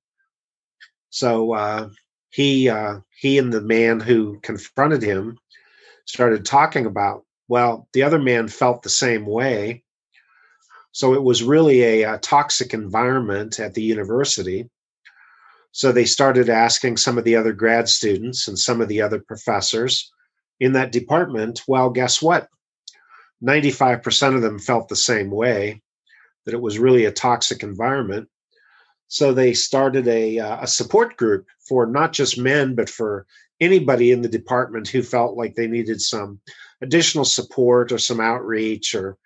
so 1.10 1.52
uh, 1.52 1.90
he 2.30 2.68
uh, 2.68 3.00
he 3.18 3.38
and 3.38 3.52
the 3.52 3.60
man 3.60 4.00
who 4.00 4.40
confronted 4.40 5.02
him 5.02 5.38
started 6.06 6.44
talking 6.44 6.86
about. 6.86 7.24
Well, 7.48 7.88
the 7.92 8.02
other 8.02 8.18
man 8.18 8.48
felt 8.48 8.82
the 8.82 8.88
same 8.88 9.26
way. 9.26 9.84
So 10.92 11.14
it 11.14 11.22
was 11.22 11.42
really 11.42 11.82
a, 11.82 12.14
a 12.14 12.18
toxic 12.18 12.74
environment 12.74 13.58
at 13.58 13.74
the 13.74 13.82
university. 13.82 14.68
So 15.72 15.90
they 15.90 16.04
started 16.04 16.50
asking 16.50 16.98
some 16.98 17.16
of 17.16 17.24
the 17.24 17.36
other 17.36 17.54
grad 17.54 17.88
students 17.88 18.46
and 18.46 18.58
some 18.58 18.80
of 18.82 18.88
the 18.88 19.00
other 19.00 19.18
professors 19.18 20.12
in 20.60 20.74
that 20.74 20.92
department, 20.92 21.62
well, 21.66 21.90
guess 21.90 22.20
what? 22.20 22.48
95% 23.42 24.36
of 24.36 24.42
them 24.42 24.58
felt 24.58 24.88
the 24.88 24.96
same 24.96 25.30
way 25.30 25.80
that 26.44 26.54
it 26.54 26.60
was 26.60 26.78
really 26.78 27.06
a 27.06 27.12
toxic 27.12 27.62
environment. 27.62 28.28
So 29.08 29.32
they 29.32 29.54
started 29.54 30.06
a, 30.08 30.38
a 30.38 30.66
support 30.66 31.16
group 31.16 31.46
for 31.66 31.86
not 31.86 32.12
just 32.12 32.38
men, 32.38 32.74
but 32.74 32.88
for 32.88 33.26
anybody 33.60 34.10
in 34.10 34.22
the 34.22 34.28
department 34.28 34.88
who 34.88 35.02
felt 35.02 35.36
like 35.36 35.54
they 35.54 35.66
needed 35.66 36.00
some 36.00 36.40
additional 36.82 37.24
support 37.24 37.92
or 37.92 37.98
some 37.98 38.20
outreach 38.20 38.94
or 38.94 39.16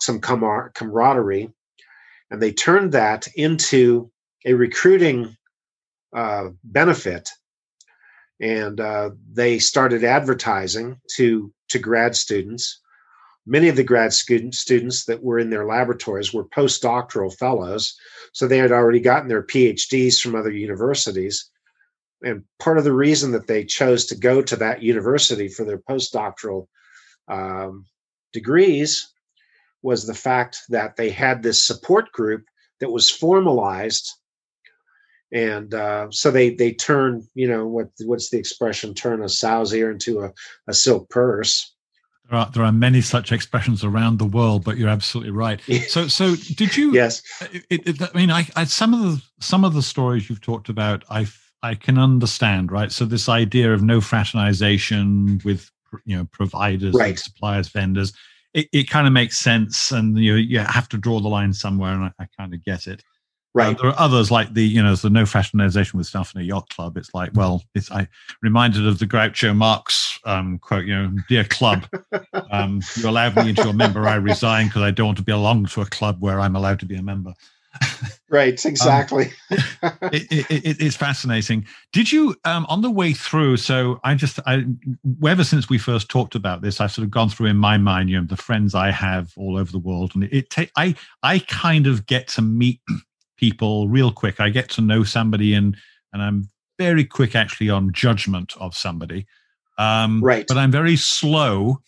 some 0.00 0.20
camar- 0.20 0.70
camaraderie. 0.74 1.50
And 2.30 2.42
they 2.42 2.52
turned 2.52 2.92
that 2.92 3.26
into 3.36 4.10
a 4.44 4.54
recruiting 4.54 5.36
uh, 6.14 6.48
benefit. 6.64 7.28
And 8.40 8.80
uh, 8.80 9.10
they 9.32 9.58
started 9.58 10.04
advertising 10.04 11.00
to, 11.16 11.52
to 11.70 11.78
grad 11.78 12.14
students 12.16 12.80
many 13.46 13.68
of 13.68 13.76
the 13.76 13.84
grad 13.84 14.12
student, 14.12 14.54
students 14.54 15.04
that 15.04 15.22
were 15.22 15.38
in 15.38 15.50
their 15.50 15.64
laboratories 15.64 16.34
were 16.34 16.44
postdoctoral 16.44 17.34
fellows. 17.34 17.96
So 18.32 18.46
they 18.46 18.58
had 18.58 18.72
already 18.72 19.00
gotten 19.00 19.28
their 19.28 19.44
PhDs 19.44 20.20
from 20.20 20.34
other 20.34 20.50
universities. 20.50 21.48
And 22.22 22.42
part 22.58 22.78
of 22.78 22.84
the 22.84 22.92
reason 22.92 23.30
that 23.32 23.46
they 23.46 23.64
chose 23.64 24.06
to 24.06 24.16
go 24.16 24.42
to 24.42 24.56
that 24.56 24.82
university 24.82 25.48
for 25.48 25.64
their 25.64 25.78
postdoctoral 25.78 26.66
um, 27.28 27.86
degrees 28.32 29.12
was 29.86 30.06
the 30.06 30.14
fact 30.14 30.58
that 30.68 30.96
they 30.96 31.08
had 31.08 31.42
this 31.42 31.64
support 31.64 32.10
group 32.10 32.44
that 32.80 32.90
was 32.90 33.08
formalized 33.10 34.12
and 35.32 35.74
uh, 35.74 36.08
so 36.10 36.30
they 36.30 36.50
they 36.50 36.72
turn 36.72 37.26
you 37.34 37.48
know 37.48 37.66
what 37.66 37.88
what's 38.04 38.30
the 38.30 38.38
expression 38.38 38.92
turn 38.92 39.22
a 39.22 39.28
sow's 39.28 39.72
ear 39.72 39.90
into 39.90 40.20
a, 40.20 40.32
a 40.68 40.74
silk 40.74 41.08
purse 41.08 41.72
there 42.28 42.40
are, 42.40 42.50
there 42.50 42.64
are 42.64 42.72
many 42.72 43.00
such 43.02 43.30
expressions 43.30 43.84
around 43.84 44.18
the 44.18 44.24
world, 44.24 44.64
but 44.64 44.76
you're 44.76 44.88
absolutely 44.88 45.30
right. 45.30 45.60
So, 45.88 46.08
so 46.08 46.34
did 46.34 46.76
you? 46.76 46.92
yes. 46.92 47.22
It, 47.70 47.86
it, 47.86 48.02
I 48.02 48.18
mean, 48.18 48.32
I, 48.32 48.48
I, 48.56 48.64
some 48.64 48.92
of 48.92 49.00
the 49.00 49.22
some 49.38 49.64
of 49.64 49.74
the 49.74 49.82
stories 49.82 50.28
you've 50.28 50.40
talked 50.40 50.68
about, 50.68 51.04
I 51.08 51.28
I 51.62 51.76
can 51.76 51.98
understand, 51.98 52.72
right? 52.72 52.90
So 52.90 53.04
this 53.04 53.28
idea 53.28 53.72
of 53.72 53.82
no 53.82 54.00
fraternization 54.00 55.40
with 55.44 55.70
you 56.04 56.16
know 56.16 56.24
providers, 56.32 56.94
right. 56.94 57.16
suppliers, 57.16 57.68
vendors, 57.68 58.12
it, 58.56 58.68
it 58.72 58.90
kind 58.90 59.06
of 59.06 59.12
makes 59.12 59.38
sense, 59.38 59.92
and 59.92 60.18
you 60.18 60.34
you 60.34 60.58
have 60.58 60.88
to 60.88 60.98
draw 60.98 61.20
the 61.20 61.28
line 61.28 61.52
somewhere, 61.52 61.92
and 61.92 62.04
I, 62.04 62.12
I 62.18 62.26
kind 62.36 62.52
of 62.52 62.64
get 62.64 62.86
it. 62.86 63.04
Right. 63.54 63.74
Uh, 63.76 63.82
there 63.82 63.90
are 63.90 63.98
others 63.98 64.30
like 64.30 64.52
the, 64.52 64.62
you 64.62 64.82
know, 64.82 64.94
the 64.96 65.08
no 65.08 65.24
fraternization 65.24 65.96
with 65.96 66.06
stuff 66.06 66.34
in 66.34 66.42
a 66.42 66.44
yacht 66.44 66.68
club. 66.68 66.98
It's 66.98 67.14
like, 67.14 67.30
well, 67.32 67.62
it's 67.74 67.90
I 67.90 68.06
reminded 68.42 68.86
of 68.86 68.98
the 68.98 69.06
Groucho 69.06 69.56
Marx 69.56 70.06
um, 70.26 70.58
quote, 70.58 70.84
you 70.84 70.94
know, 70.94 71.10
dear 71.28 71.44
club, 71.44 71.86
um, 72.50 72.82
you 72.96 73.08
allowed 73.08 73.36
me 73.36 73.48
into 73.48 73.62
your 73.62 73.72
member, 73.72 74.06
I 74.06 74.16
resign 74.16 74.66
because 74.66 74.82
I 74.82 74.90
don't 74.90 75.06
want 75.06 75.18
to 75.18 75.24
belong 75.24 75.66
to 75.66 75.80
a 75.80 75.86
club 75.86 76.20
where 76.20 76.40
I'm 76.40 76.56
allowed 76.56 76.80
to 76.80 76.86
be 76.86 76.96
a 76.96 77.02
member. 77.02 77.32
Right, 78.30 78.64
exactly. 78.64 79.32
um, 79.82 79.92
it, 80.12 80.26
it, 80.30 80.50
it, 80.50 80.76
it's 80.80 80.96
fascinating. 80.96 81.66
Did 81.92 82.10
you, 82.10 82.34
um, 82.44 82.66
on 82.68 82.82
the 82.82 82.90
way 82.90 83.12
through? 83.12 83.56
So 83.58 84.00
I 84.04 84.14
just, 84.14 84.38
I, 84.46 84.64
ever 85.26 85.44
since 85.44 85.68
we 85.68 85.78
first 85.78 86.08
talked 86.08 86.34
about 86.34 86.62
this, 86.62 86.80
I've 86.80 86.92
sort 86.92 87.04
of 87.04 87.10
gone 87.10 87.28
through 87.28 87.46
in 87.46 87.56
my 87.56 87.78
mind, 87.78 88.10
you 88.10 88.20
know, 88.20 88.26
the 88.26 88.36
friends 88.36 88.74
I 88.74 88.90
have 88.90 89.32
all 89.36 89.56
over 89.56 89.70
the 89.70 89.78
world, 89.78 90.12
and 90.14 90.24
it, 90.24 90.58
it 90.58 90.70
I, 90.76 90.94
I 91.22 91.40
kind 91.40 91.86
of 91.86 92.06
get 92.06 92.28
to 92.28 92.42
meet 92.42 92.80
people 93.36 93.88
real 93.88 94.12
quick. 94.12 94.40
I 94.40 94.48
get 94.48 94.70
to 94.70 94.80
know 94.80 95.04
somebody 95.04 95.54
and 95.54 95.76
and 96.12 96.22
I'm 96.22 96.48
very 96.78 97.04
quick 97.04 97.34
actually 97.34 97.70
on 97.70 97.92
judgment 97.92 98.54
of 98.58 98.74
somebody. 98.74 99.26
Um, 99.78 100.22
right. 100.22 100.46
But 100.46 100.56
I'm 100.56 100.70
very 100.70 100.96
slow 100.96 101.82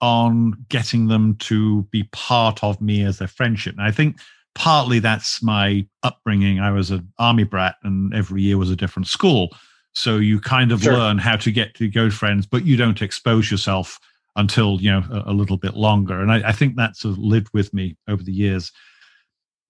on 0.00 0.54
getting 0.68 1.08
them 1.08 1.36
to 1.36 1.82
be 1.90 2.04
part 2.12 2.62
of 2.62 2.80
me 2.80 3.04
as 3.04 3.20
a 3.20 3.28
friendship. 3.28 3.74
And 3.74 3.86
I 3.86 3.90
think 3.90 4.18
partly 4.60 4.98
that's 4.98 5.42
my 5.42 5.86
upbringing. 6.02 6.60
I 6.60 6.70
was 6.70 6.90
an 6.90 7.10
army 7.18 7.44
brat, 7.44 7.76
and 7.82 8.14
every 8.14 8.42
year 8.42 8.58
was 8.58 8.70
a 8.70 8.76
different 8.76 9.08
school. 9.08 9.48
So 9.92 10.18
you 10.18 10.38
kind 10.38 10.70
of 10.70 10.82
sure. 10.82 10.92
learn 10.92 11.18
how 11.18 11.36
to 11.36 11.50
get 11.50 11.74
to 11.76 11.88
good 11.88 12.14
friends, 12.14 12.46
but 12.46 12.64
you 12.64 12.76
don't 12.76 13.02
expose 13.02 13.50
yourself 13.50 13.98
until 14.36 14.80
you 14.80 14.90
know 14.90 15.02
a, 15.10 15.32
a 15.32 15.34
little 15.34 15.56
bit 15.56 15.74
longer. 15.74 16.20
And 16.20 16.30
I, 16.30 16.48
I 16.48 16.52
think 16.52 16.76
that's 16.76 17.04
lived 17.04 17.48
with 17.52 17.74
me 17.74 17.96
over 18.06 18.22
the 18.22 18.32
years 18.32 18.70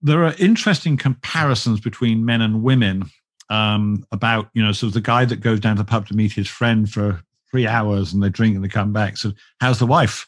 there 0.02 0.24
are 0.24 0.34
interesting 0.38 0.96
comparisons 0.96 1.80
between 1.80 2.24
men 2.24 2.40
and 2.40 2.62
women 2.62 3.04
um, 3.50 4.04
about, 4.12 4.48
you 4.54 4.62
know, 4.62 4.72
sort 4.72 4.88
of 4.88 4.94
the 4.94 5.00
guy 5.00 5.24
that 5.24 5.40
goes 5.40 5.60
down 5.60 5.76
to 5.76 5.82
the 5.82 5.86
pub 5.86 6.06
to 6.08 6.14
meet 6.14 6.32
his 6.32 6.48
friend 6.48 6.90
for 6.90 7.20
three 7.50 7.66
hours 7.66 8.12
and 8.12 8.22
they 8.22 8.28
drink 8.28 8.54
and 8.54 8.64
they 8.64 8.68
come 8.68 8.92
back. 8.92 9.16
So, 9.16 9.32
how's 9.60 9.78
the 9.78 9.86
wife? 9.86 10.26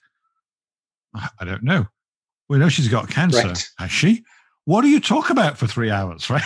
I 1.15 1.45
don't 1.45 1.63
know. 1.63 1.87
We 2.49 2.59
know 2.59 2.69
she's 2.69 2.89
got 2.89 3.09
cancer. 3.09 3.49
Right. 3.49 3.69
Has 3.79 3.91
she? 3.91 4.25
What 4.65 4.83
do 4.83 4.89
you 4.89 5.01
talk 5.01 5.31
about 5.31 5.59
for 5.59 5.67
three 5.67 5.91
hours, 5.91 6.31
right? 6.31 6.43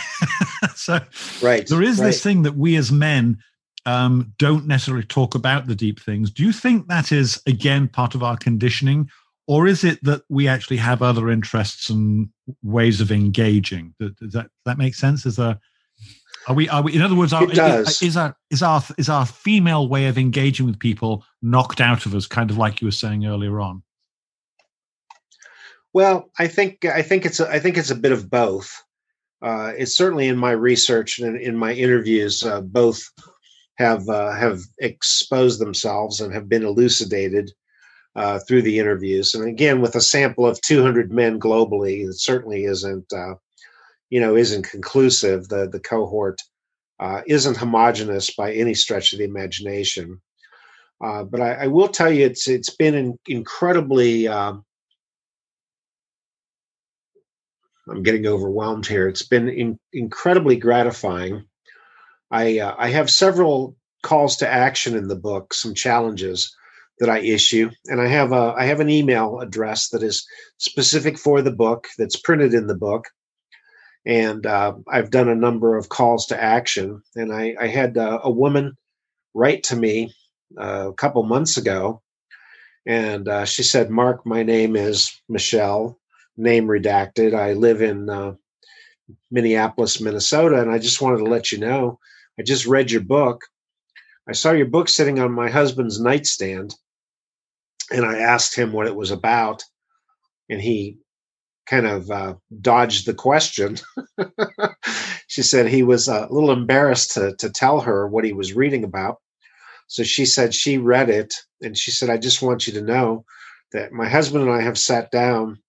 so, 0.75 0.99
right. 1.41 1.67
there 1.67 1.83
is 1.83 1.99
right. 1.99 2.07
this 2.07 2.23
thing 2.23 2.43
that 2.43 2.55
we 2.55 2.75
as 2.75 2.91
men 2.91 3.37
um, 3.85 4.33
don't 4.37 4.67
necessarily 4.67 5.05
talk 5.05 5.35
about 5.35 5.67
the 5.67 5.75
deep 5.75 5.99
things. 5.99 6.31
Do 6.31 6.43
you 6.43 6.51
think 6.51 6.87
that 6.87 7.11
is, 7.11 7.41
again, 7.45 7.87
part 7.87 8.15
of 8.15 8.23
our 8.23 8.37
conditioning? 8.37 9.09
or 9.47 9.65
is 9.65 9.83
it 9.83 10.03
that 10.03 10.21
we 10.29 10.47
actually 10.47 10.77
have 10.77 11.01
other 11.01 11.29
interests 11.29 11.89
and 11.89 12.29
ways 12.63 13.01
of 13.01 13.11
engaging? 13.11 13.95
Does 13.99 14.11
that 14.19 14.43
does 14.43 14.49
that 14.65 14.77
make 14.77 14.93
sense? 14.93 15.25
Is 15.25 15.37
there 15.37 15.57
are 16.47 16.55
we 16.55 16.69
are 16.69 16.83
we 16.83 16.93
in 16.93 17.01
other 17.01 17.15
words 17.15 17.33
are, 17.33 17.49
is, 17.49 18.01
is 18.01 18.17
our 18.17 18.35
is 18.51 18.61
our 18.61 18.83
is 18.97 19.09
our 19.09 19.25
female 19.25 19.87
way 19.87 20.07
of 20.07 20.17
engaging 20.17 20.65
with 20.65 20.79
people 20.79 21.23
knocked 21.41 21.81
out 21.81 22.05
of 22.05 22.13
us, 22.13 22.27
kind 22.27 22.51
of 22.51 22.57
like 22.57 22.81
you 22.81 22.87
were 22.87 22.91
saying 22.91 23.25
earlier 23.25 23.59
on? 23.59 23.81
Well, 25.93 26.29
I 26.37 26.47
think 26.47 26.85
I 26.85 27.01
think 27.01 27.25
it's 27.25 27.39
a, 27.39 27.49
I 27.49 27.59
think 27.59 27.77
it's 27.77 27.91
a 27.91 27.95
bit 27.95 28.11
of 28.11 28.29
both. 28.29 28.71
Uh, 29.41 29.73
it's 29.77 29.95
certainly 29.95 30.27
in 30.27 30.37
my 30.37 30.51
research 30.51 31.19
and 31.19 31.39
in 31.39 31.55
my 31.55 31.73
interviews, 31.73 32.43
uh, 32.43 32.61
both 32.61 33.03
have 33.77 34.07
uh, 34.09 34.31
have 34.33 34.61
exposed 34.79 35.59
themselves 35.59 36.19
and 36.19 36.33
have 36.33 36.49
been 36.49 36.65
elucidated 36.65 37.51
uh, 38.15 38.39
through 38.39 38.63
the 38.63 38.79
interviews. 38.79 39.35
And 39.35 39.47
again, 39.47 39.79
with 39.81 39.95
a 39.95 40.01
sample 40.01 40.45
of 40.45 40.59
200 40.61 41.11
men 41.11 41.39
globally, 41.39 42.07
it 42.07 42.19
certainly 42.19 42.65
isn't, 42.65 43.05
uh, 43.13 43.35
you 44.09 44.19
know, 44.19 44.35
isn't 44.35 44.69
conclusive. 44.69 45.47
The 45.49 45.69
the 45.69 45.79
cohort 45.79 46.41
uh, 46.99 47.21
isn't 47.27 47.57
homogenous 47.57 48.33
by 48.35 48.53
any 48.53 48.73
stretch 48.73 49.13
of 49.13 49.19
the 49.19 49.25
imagination. 49.25 50.19
But 50.99 51.41
I, 51.41 51.53
I, 51.53 51.67
will 51.67 51.89
tell 51.89 52.11
you, 52.11 52.25
it's 52.25 52.47
it's 52.47 52.75
been 52.75 52.95
in, 52.95 53.19
incredibly. 53.27 54.27
Um, 54.27 54.63
I'm 57.89 58.03
getting 58.03 58.25
overwhelmed 58.25 58.85
here. 58.85 59.07
It's 59.07 59.25
been 59.25 59.49
in, 59.49 59.79
incredibly 59.93 60.57
gratifying. 60.57 61.45
I 62.31 62.59
uh, 62.59 62.75
I 62.77 62.89
have 62.89 63.09
several 63.09 63.75
calls 64.03 64.37
to 64.37 64.47
action 64.47 64.95
in 64.95 65.07
the 65.07 65.15
book, 65.15 65.53
some 65.53 65.73
challenges 65.73 66.53
that 66.99 67.09
I 67.09 67.19
issue, 67.19 67.69
and 67.85 68.01
I 68.01 68.07
have 68.07 68.31
a 68.31 68.53
I 68.57 68.65
have 68.65 68.79
an 68.79 68.89
email 68.89 69.39
address 69.39 69.89
that 69.89 70.03
is 70.03 70.25
specific 70.57 71.17
for 71.17 71.41
the 71.41 71.51
book 71.51 71.87
that's 71.97 72.19
printed 72.19 72.53
in 72.53 72.67
the 72.67 72.75
book, 72.75 73.05
and 74.05 74.45
uh, 74.45 74.73
I've 74.89 75.11
done 75.11 75.29
a 75.29 75.35
number 75.35 75.77
of 75.77 75.89
calls 75.89 76.25
to 76.27 76.41
action. 76.41 77.01
And 77.15 77.33
I, 77.33 77.55
I 77.59 77.67
had 77.67 77.97
uh, 77.97 78.19
a 78.23 78.31
woman 78.31 78.77
write 79.33 79.63
to 79.63 79.75
me 79.75 80.13
uh, 80.59 80.89
a 80.89 80.93
couple 80.93 81.23
months 81.23 81.57
ago, 81.57 82.01
and 82.85 83.27
uh, 83.27 83.45
she 83.45 83.63
said, 83.63 83.89
"Mark, 83.89 84.25
my 84.25 84.43
name 84.43 84.75
is 84.75 85.11
Michelle, 85.29 85.99
name 86.37 86.67
redacted. 86.67 87.33
I 87.33 87.53
live 87.53 87.81
in 87.81 88.09
uh, 88.09 88.33
Minneapolis, 89.31 89.99
Minnesota, 89.99 90.61
and 90.61 90.71
I 90.71 90.79
just 90.79 91.01
wanted 91.01 91.17
to 91.19 91.25
let 91.25 91.51
you 91.51 91.57
know 91.57 91.99
I 92.39 92.43
just 92.43 92.65
read 92.65 92.91
your 92.91 93.01
book." 93.01 93.41
I 94.29 94.33
saw 94.33 94.51
your 94.51 94.65
book 94.65 94.89
sitting 94.89 95.19
on 95.19 95.31
my 95.31 95.49
husband's 95.49 96.01
nightstand, 96.01 96.75
and 97.91 98.05
I 98.05 98.19
asked 98.19 98.55
him 98.55 98.73
what 98.73 98.87
it 98.87 98.95
was 98.95 99.09
about, 99.09 99.63
and 100.49 100.59
he 100.59 100.97
kind 101.65 101.85
of 101.85 102.11
uh, 102.11 102.35
dodged 102.61 103.05
the 103.05 103.13
question. 103.13 103.77
she 105.27 105.43
said 105.43 105.67
he 105.67 105.83
was 105.83 106.09
a 106.09 106.27
little 106.29 106.51
embarrassed 106.51 107.13
to, 107.13 107.35
to 107.37 107.49
tell 107.49 107.81
her 107.81 108.07
what 108.07 108.25
he 108.25 108.33
was 108.33 108.53
reading 108.53 108.83
about. 108.83 109.17
So 109.87 110.03
she 110.03 110.25
said 110.25 110.53
she 110.53 110.77
read 110.77 111.09
it, 111.09 111.33
and 111.61 111.77
she 111.77 111.91
said, 111.91 112.09
I 112.09 112.17
just 112.17 112.41
want 112.41 112.67
you 112.67 112.73
to 112.73 112.81
know 112.81 113.23
that 113.71 113.93
my 113.93 114.09
husband 114.09 114.43
and 114.43 114.51
I 114.51 114.61
have 114.61 114.77
sat 114.77 115.09
down 115.11 115.59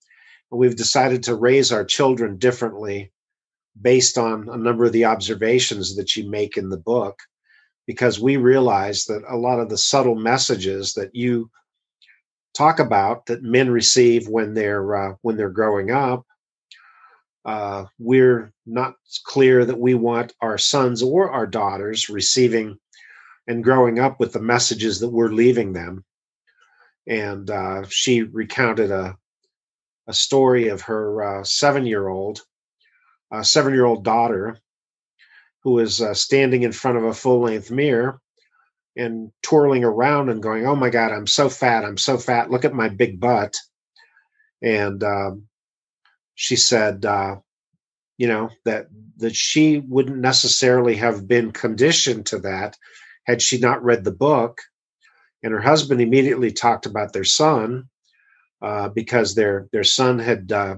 we've 0.50 0.76
decided 0.76 1.22
to 1.22 1.34
raise 1.34 1.72
our 1.72 1.84
children 1.84 2.36
differently 2.36 3.12
based 3.80 4.18
on 4.18 4.48
a 4.48 4.56
number 4.56 4.84
of 4.84 4.92
the 4.92 5.04
observations 5.04 5.96
that 5.96 6.16
you 6.16 6.28
make 6.28 6.56
in 6.56 6.68
the 6.68 6.76
book 6.76 7.18
because 7.86 8.18
we 8.18 8.36
realize 8.36 9.04
that 9.04 9.22
a 9.28 9.36
lot 9.36 9.60
of 9.60 9.68
the 9.68 9.78
subtle 9.78 10.14
messages 10.14 10.94
that 10.94 11.14
you 11.14 11.50
talk 12.56 12.78
about 12.78 13.26
that 13.26 13.42
men 13.42 13.70
receive 13.70 14.28
when 14.28 14.54
they're 14.54 14.96
uh, 14.96 15.14
when 15.22 15.36
they're 15.36 15.50
growing 15.50 15.90
up 15.90 16.24
uh, 17.48 17.86
we're 17.98 18.52
not 18.66 18.94
clear 19.24 19.64
that 19.64 19.78
we 19.78 19.94
want 19.94 20.34
our 20.42 20.58
sons 20.58 21.02
or 21.02 21.30
our 21.30 21.46
daughters 21.46 22.10
receiving 22.10 22.76
and 23.46 23.64
growing 23.64 23.98
up 23.98 24.20
with 24.20 24.34
the 24.34 24.40
messages 24.40 25.00
that 25.00 25.08
we're 25.08 25.30
leaving 25.30 25.72
them. 25.72 26.04
And 27.06 27.48
uh, 27.48 27.84
she 27.88 28.22
recounted 28.22 28.90
a 28.90 29.16
a 30.08 30.14
story 30.14 30.68
of 30.68 30.82
her 30.82 31.40
uh, 31.40 31.44
seven 31.44 31.86
year 31.86 32.08
old 32.08 32.40
uh, 33.30 33.42
seven 33.42 33.74
year 33.74 33.84
old 33.84 34.04
daughter 34.04 34.58
who 35.62 35.72
was 35.72 36.00
uh, 36.00 36.14
standing 36.14 36.62
in 36.62 36.72
front 36.72 36.96
of 36.96 37.04
a 37.04 37.14
full 37.14 37.40
length 37.40 37.70
mirror 37.70 38.20
and 38.96 39.30
twirling 39.42 39.84
around 39.84 40.28
and 40.30 40.42
going, 40.42 40.66
"Oh 40.66 40.76
my 40.76 40.90
God, 40.90 41.12
I'm 41.12 41.26
so 41.26 41.48
fat! 41.48 41.84
I'm 41.84 41.98
so 41.98 42.18
fat! 42.18 42.50
Look 42.50 42.64
at 42.64 42.74
my 42.74 42.88
big 42.88 43.20
butt!" 43.20 43.54
And 44.62 45.02
um, 45.04 45.44
she 46.34 46.56
said, 46.56 47.04
uh, 47.04 47.36
you 48.16 48.28
know, 48.28 48.50
that 48.64 48.86
that 49.18 49.36
she 49.36 49.78
wouldn't 49.78 50.18
necessarily 50.18 50.96
have 50.96 51.28
been 51.28 51.52
conditioned 51.52 52.26
to 52.26 52.38
that 52.40 52.76
had 53.26 53.42
she 53.42 53.58
not 53.58 53.84
read 53.84 54.04
the 54.04 54.12
book. 54.12 54.58
And 55.42 55.52
her 55.52 55.60
husband 55.60 56.00
immediately 56.00 56.50
talked 56.50 56.86
about 56.86 57.12
their 57.12 57.24
son 57.24 57.88
uh, 58.60 58.88
because 58.88 59.34
their 59.34 59.68
their 59.72 59.84
son 59.84 60.18
had 60.18 60.50
uh, 60.50 60.76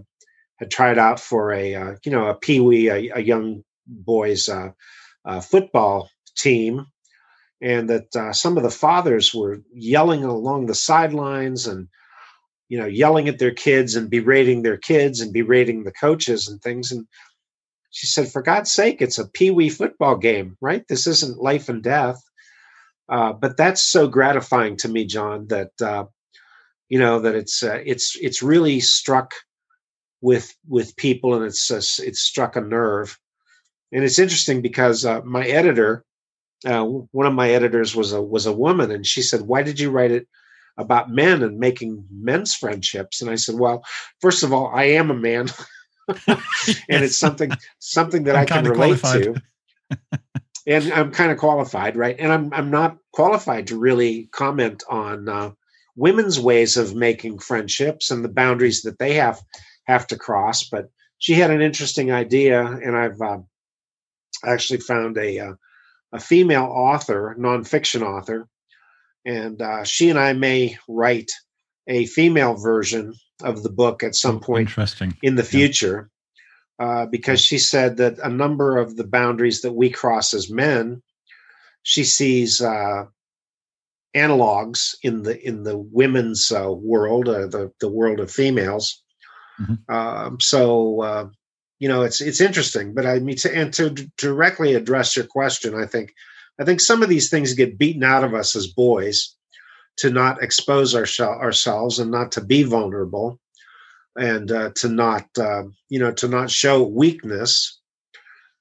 had 0.59 0.71
tried 0.71 0.99
out 0.99 1.21
for 1.21 1.53
a 1.53 1.75
uh, 1.75 1.95
you 2.05 2.13
know 2.13 2.29
a 2.29 2.35
peewee 2.35 2.89
a, 2.89 3.17
a 3.17 3.21
young 3.21 3.63
boys 3.87 4.49
uh, 4.49 4.71
uh, 5.25 5.41
football 5.41 6.11
team. 6.37 6.87
And 7.63 7.91
that 7.91 8.17
uh, 8.17 8.33
some 8.33 8.57
of 8.57 8.63
the 8.63 8.71
fathers 8.71 9.35
were 9.35 9.61
yelling 9.75 10.25
along 10.25 10.65
the 10.65 10.75
sidelines 10.75 11.67
and 11.67 11.89
you 12.69 12.79
know 12.79 12.87
yelling 12.87 13.29
at 13.29 13.39
their 13.39 13.51
kids 13.53 13.97
and 13.97 14.09
berating 14.09 14.63
their 14.63 14.79
kids 14.79 15.21
and 15.21 15.33
berating 15.33 15.85
the 15.85 15.93
coaches 15.93 16.49
and 16.49 16.63
things. 16.63 16.91
And 16.91 17.07
she 17.91 18.07
said 18.07 18.31
for 18.31 18.41
god's 18.41 18.73
sake 18.73 19.03
it's 19.03 19.19
a 19.19 19.29
pee-wee 19.29 19.69
football 19.69 20.17
game 20.17 20.57
right? 20.63 20.87
This 20.89 21.07
isn't 21.07 21.43
life 21.43 21.69
and 21.69 21.83
death. 21.83 22.23
But 23.09 23.59
that's 23.59 23.83
so 23.83 24.09
gratifying 24.09 24.77
to 24.79 24.89
me 24.89 25.05
john 25.05 25.49
that 25.49 26.09
you 26.91 26.99
know 26.99 27.21
that 27.21 27.35
it's 27.35 27.63
uh, 27.63 27.81
it's 27.87 28.17
it's 28.21 28.43
really 28.43 28.81
struck 28.81 29.33
with 30.21 30.55
with 30.69 30.97
people 30.97 31.35
and 31.35 31.47
it's 31.47 31.71
uh, 31.71 31.77
it's 32.05 32.21
struck 32.21 32.57
a 32.57 32.61
nerve 32.61 33.19
and 33.93 34.05
it's 34.05 34.19
interesting 34.19 34.61
because 34.61 35.07
uh, 35.07 35.23
my 35.23 35.45
editor 35.47 36.05
uh, 36.67 36.85
one 36.85 37.27
of 37.27 37.35
my 37.35 37.51
editors 37.51 37.95
was 37.95 38.13
a 38.13 38.21
was 38.21 38.47
a 38.47 38.53
woman, 38.53 38.91
and 38.91 39.07
she 39.07 39.23
said, 39.23 39.43
"Why 39.43 39.63
did 39.63 39.81
you 39.81 39.91
write 39.91 40.11
it 40.11 40.29
about 40.77 41.11
men 41.11 41.43
and 41.43 41.59
making 41.59 42.05
men's 42.11 42.55
friendships?" 42.55 43.23
And 43.23 43.31
I 43.31 43.37
said, 43.37 43.55
"Well, 43.59 43.85
first 44.21 44.43
of 44.43 44.53
all, 44.53 44.71
I 44.75 44.85
am 44.85 45.11
a 45.11 45.15
man, 45.15 45.49
and 46.27 46.39
it's 46.89 47.17
something 47.17 47.51
something 47.79 48.25
that 48.25 48.37
I'm 48.37 48.43
i 48.43 48.45
can 48.45 48.65
relate 48.65 49.01
qualified. 49.01 49.23
to." 49.23 49.43
and 50.67 50.93
I'm 50.93 51.13
kind 51.13 51.33
of 51.33 51.39
qualified, 51.39 51.97
right? 51.97 52.17
And 52.19 52.31
I'm 52.31 52.53
I'm 52.53 52.71
not 52.71 52.99
qualified 53.13 53.69
to 53.69 53.79
really 53.79 54.29
comment 54.31 54.83
on 54.89 55.29
uh, 55.31 55.51
women's 55.97 56.39
ways 56.39 56.77
of 56.77 56.95
making 56.95 57.39
friendships 57.39 58.11
and 58.11 58.25
the 58.25 58.29
boundaries 58.29 58.83
that 58.83 58.99
they 58.99 59.15
have 59.15 59.41
have 59.87 60.07
to 60.09 60.17
cross. 60.17 60.69
But 60.69 60.91
she 61.19 61.35
had 61.35 61.51
an 61.51 61.61
interesting 61.61 62.13
idea, 62.13 62.65
and 62.65 62.97
I've 62.97 63.21
uh, 63.21 63.39
actually 64.45 64.81
found 64.81 65.19
a 65.19 65.39
uh, 65.39 65.53
a 66.13 66.21
female 66.21 66.65
author, 66.65 67.37
nonfiction 67.39 68.03
author, 68.03 68.49
and 69.25 69.61
uh, 69.61 69.85
she 69.85 70.11
and 70.11 70.19
I 70.19 70.33
may 70.33 70.77
write 70.89 71.31
a 71.87 72.07
female 72.07 72.55
version 72.55 73.15
of 73.43 73.63
the 73.63 73.71
book 73.71 74.03
at 74.03 74.15
some 74.15 74.41
point 74.41 74.69
Interesting. 74.69 75.17
in 75.23 75.35
the 75.35 75.45
future. 75.45 76.09
Yeah. 76.09 76.17
Uh, 76.81 77.05
because 77.05 77.43
she 77.43 77.59
said 77.59 77.99
that 77.99 78.19
a 78.21 78.31
number 78.31 78.79
of 78.79 78.97
the 78.97 79.07
boundaries 79.07 79.61
that 79.61 79.75
we 79.75 79.91
cross 79.91 80.33
as 80.33 80.51
men, 80.51 81.03
she 81.83 82.05
sees 82.05 82.63
uh, 82.63 83.05
analogs 84.15 84.95
in 85.03 85.23
the 85.23 85.41
in 85.47 85.63
the 85.63 85.79
women's 85.79 86.51
uh, 86.51 86.71
world, 86.71 87.29
uh, 87.29 87.47
the 87.47 87.73
the 87.81 87.89
world 87.89 88.21
of 88.21 88.31
females. 88.31 89.03
Mm-hmm. 89.61 89.95
Um, 89.95 90.41
so 90.41 91.03
uh, 91.03 91.29
you 91.81 91.89
know 91.89 92.03
it's 92.03 92.21
it's 92.21 92.41
interesting 92.41 92.95
but 92.95 93.05
i 93.05 93.19
mean 93.19 93.37
to 93.37 93.53
and 93.57 93.73
to 93.75 93.91
directly 94.17 94.75
address 94.75 95.17
your 95.17 95.25
question 95.25 95.75
i 95.75 95.85
think 95.85 96.15
i 96.61 96.65
think 96.65 96.81
some 96.81 97.03
of 97.03 97.09
these 97.09 97.29
things 97.29 97.55
get 97.55 97.79
beaten 97.79 98.05
out 98.05 98.23
of 98.23 98.35
us 98.35 98.55
as 98.55 98.69
boys 98.69 99.35
to 99.97 100.11
not 100.11 100.43
expose 100.43 100.95
our, 100.95 101.07
ourselves 101.21 101.99
and 101.99 102.11
not 102.11 102.31
to 102.33 102.41
be 102.41 102.63
vulnerable 102.63 103.41
and 104.17 104.53
uh, 104.53 104.71
to 104.77 104.89
not 104.89 105.27
uh, 105.39 105.63
you 105.89 105.99
know 105.99 106.13
to 106.13 106.29
not 106.29 106.51
show 106.51 106.83
weakness 106.83 107.79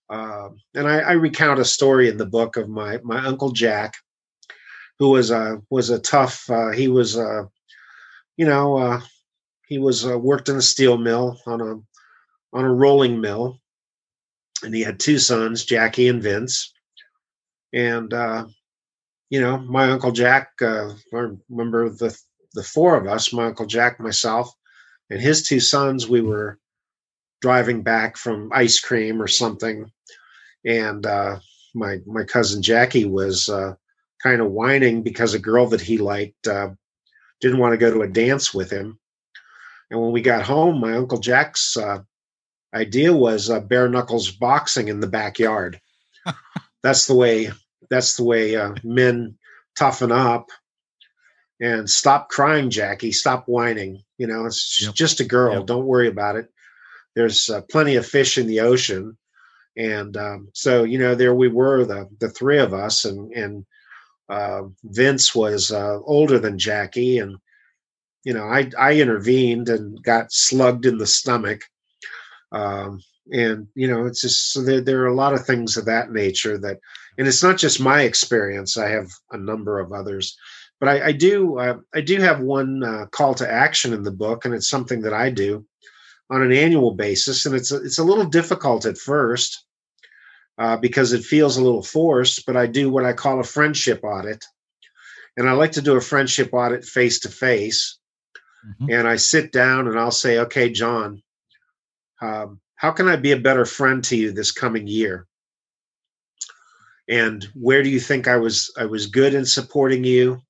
uh, 0.10 0.50
and 0.74 0.88
I, 0.88 1.00
I, 1.02 1.12
recount 1.12 1.60
a 1.60 1.66
story 1.66 2.10
in 2.10 2.18
the 2.18 2.26
book 2.26 2.58
of 2.58 2.68
my 2.68 3.00
my 3.04 3.24
uncle 3.24 3.52
jack 3.52 3.94
who 5.00 5.12
was 5.12 5.32
a 5.32 5.62
was 5.70 5.90
a 5.90 6.00
tough 6.00 6.50
uh, 6.50 6.72
he 6.72 6.88
was 6.88 7.18
a 7.18 7.50
you 8.38 8.46
know 8.46 8.78
uh, 8.78 9.02
he 9.68 9.80
was 9.80 10.06
uh, 10.06 10.18
worked 10.18 10.50
in 10.50 10.58
a 10.58 10.62
steel 10.62 10.98
mill 10.98 11.40
on 11.46 11.62
a 11.62 11.76
on 12.54 12.66
a 12.66 12.74
rolling 12.74 13.22
mill, 13.22 13.60
and 14.64 14.74
he 14.74 14.82
had 14.82 15.00
two 15.00 15.20
sons, 15.20 15.64
Jackie 15.66 16.08
and 16.08 16.22
Vince. 16.22 16.74
And 17.74 18.14
uh, 18.14 18.48
you 19.30 19.40
know, 19.40 19.60
my 19.60 19.90
uncle 19.92 20.12
Jack. 20.12 20.50
Uh, 20.62 20.94
I 21.14 21.28
remember 21.50 21.90
the 21.90 22.18
the 22.56 22.64
four 22.64 22.98
of 22.98 23.08
us, 23.08 23.32
my 23.32 23.46
uncle 23.46 23.68
Jack, 23.68 24.00
myself, 24.00 24.52
and 25.10 25.22
his 25.22 25.44
two 25.44 25.60
sons. 25.60 26.10
We 26.10 26.22
were 26.22 26.58
driving 27.42 27.84
back 27.84 28.18
from 28.18 28.50
ice 28.54 28.80
cream 28.80 29.22
or 29.22 29.28
something, 29.28 29.92
and 30.66 31.06
uh, 31.06 31.40
my 31.76 32.00
my 32.08 32.24
cousin 32.24 32.64
Jackie 32.64 33.06
was 33.06 33.50
uh, 33.50 33.76
kind 34.22 34.42
of 34.42 34.52
whining 34.52 35.02
because 35.04 35.34
a 35.34 35.40
girl 35.40 35.68
that 35.68 35.82
he 35.82 35.98
liked 35.98 36.48
uh, 36.48 36.70
didn't 37.42 37.60
want 37.60 37.74
to 37.74 37.78
go 37.78 37.92
to 37.92 38.02
a 38.02 38.08
dance 38.08 38.54
with 38.54 38.70
him. 38.70 39.00
And 39.90 40.00
when 40.00 40.12
we 40.12 40.22
got 40.22 40.44
home, 40.44 40.80
my 40.80 40.94
uncle 40.94 41.20
Jack's 41.20 41.76
uh, 41.78 42.00
idea 42.74 43.14
was 43.14 43.50
uh, 43.50 43.60
bare 43.60 43.90
knuckles 43.90 44.32
boxing 44.32 44.88
in 44.88 45.00
the 45.00 45.08
backyard. 45.08 45.80
that's 46.84 47.08
the 47.08 47.16
way. 47.16 47.52
That's 47.90 48.16
the 48.18 48.24
way 48.24 48.56
uh, 48.56 48.76
men 48.84 49.38
toughen 49.76 50.12
up 50.12 50.50
and 51.60 51.90
stop 51.90 52.30
crying, 52.30 52.70
Jackie. 52.70 53.12
Stop 53.12 53.46
whining. 53.48 54.04
You 54.18 54.28
know, 54.28 54.46
it's 54.46 54.82
yep. 54.82 54.94
just 54.94 55.20
a 55.20 55.26
girl. 55.26 55.56
Yep. 55.56 55.66
Don't 55.66 55.86
worry 55.86 56.08
about 56.08 56.36
it. 56.36 56.50
There's 57.16 57.50
uh, 57.50 57.62
plenty 57.70 57.96
of 57.96 58.06
fish 58.06 58.38
in 58.38 58.48
the 58.48 58.60
ocean, 58.62 59.18
and 59.76 60.16
um, 60.16 60.50
so 60.54 60.84
you 60.84 61.00
know, 61.00 61.16
there 61.16 61.34
we 61.34 61.48
were, 61.48 61.86
the 61.86 62.08
the 62.20 62.30
three 62.30 62.60
of 62.60 62.74
us, 62.74 63.04
and 63.06 63.32
and 63.34 63.66
uh, 64.30 64.64
Vince 64.84 65.34
was 65.34 65.72
uh, 65.72 66.00
older 66.04 66.40
than 66.40 66.60
Jackie, 66.60 67.18
and 67.18 67.38
you 68.24 68.34
know, 68.34 68.44
I 68.44 68.70
I 68.78 68.94
intervened 68.96 69.70
and 69.70 70.02
got 70.04 70.32
slugged 70.32 70.86
in 70.86 70.98
the 70.98 71.08
stomach 71.08 71.62
um, 72.52 73.02
and 73.32 73.68
you 73.76 73.88
know 73.88 74.06
it's 74.06 74.22
just 74.22 74.52
so 74.52 74.62
there, 74.62 74.82
there 74.82 75.02
are 75.04 75.08
a 75.08 75.16
lot 75.16 75.34
of 75.34 75.46
things 75.46 75.78
of 75.78 75.86
that 75.86 76.12
nature 76.12 76.58
that 76.58 76.80
and 77.18 77.28
it's 77.28 77.44
not 77.44 77.58
just 77.58 77.80
my 77.80 78.02
experience 78.02 78.76
i 78.76 78.90
have 78.90 79.08
a 79.32 79.38
number 79.38 79.80
of 79.80 79.92
others 79.92 80.36
but 80.80 80.90
I, 80.90 81.08
I 81.08 81.12
do 81.12 81.60
uh, 81.60 81.78
I 81.94 82.02
do 82.02 82.20
have 82.22 82.40
one 82.40 82.84
uh, 82.84 83.06
call 83.08 83.36
to 83.36 83.52
action 83.52 83.94
in 83.94 84.04
the 84.04 84.12
book, 84.12 84.46
and 84.46 84.54
it's 84.54 84.70
something 84.70 85.02
that 85.02 85.14
I 85.14 85.30
do 85.30 85.66
on 86.30 86.42
an 86.42 86.52
annual 86.52 86.94
basis, 86.94 87.46
and 87.46 87.56
it's 87.56 87.72
a, 87.72 87.84
it's 87.84 88.00
a 88.00 88.04
little 88.04 88.26
difficult 88.26 88.86
at 88.86 88.98
first 88.98 89.66
uh, 90.60 90.78
because 90.78 91.14
it 91.14 91.24
feels 91.24 91.58
a 91.58 91.64
little 91.64 91.82
forced. 91.82 92.46
But 92.46 92.58
I 92.58 92.68
do 92.68 92.92
what 92.92 93.06
I 93.06 93.14
call 93.14 93.40
a 93.40 93.44
friendship 93.44 94.02
audit, 94.04 94.44
and 95.38 95.50
I 95.50 95.54
like 95.54 95.72
to 95.74 95.82
do 95.82 95.96
a 95.96 96.02
friendship 96.02 96.50
audit 96.54 96.86
face 96.86 97.20
to 97.22 97.30
face. 97.30 97.98
And 98.92 99.08
I 99.08 99.16
sit 99.16 99.52
down 99.52 99.88
and 99.88 99.98
I'll 99.98 100.12
say, 100.12 100.40
"Okay, 100.40 100.70
John, 100.70 101.24
um, 102.22 102.60
how 102.76 102.92
can 102.92 103.08
I 103.08 103.16
be 103.16 103.32
a 103.32 103.40
better 103.40 103.66
friend 103.66 104.04
to 104.04 104.16
you 104.16 104.32
this 104.32 104.52
coming 104.52 104.86
year?" 104.86 105.26
and 107.10 107.46
where 107.56 107.82
do 107.82 107.90
you 107.90 108.00
think 108.00 108.28
I 108.28 108.38
was 108.38 108.72
I 108.78 108.86
was 108.86 109.08
good 109.08 109.34
in 109.34 109.46
supporting 109.46 110.04
you 110.04 110.42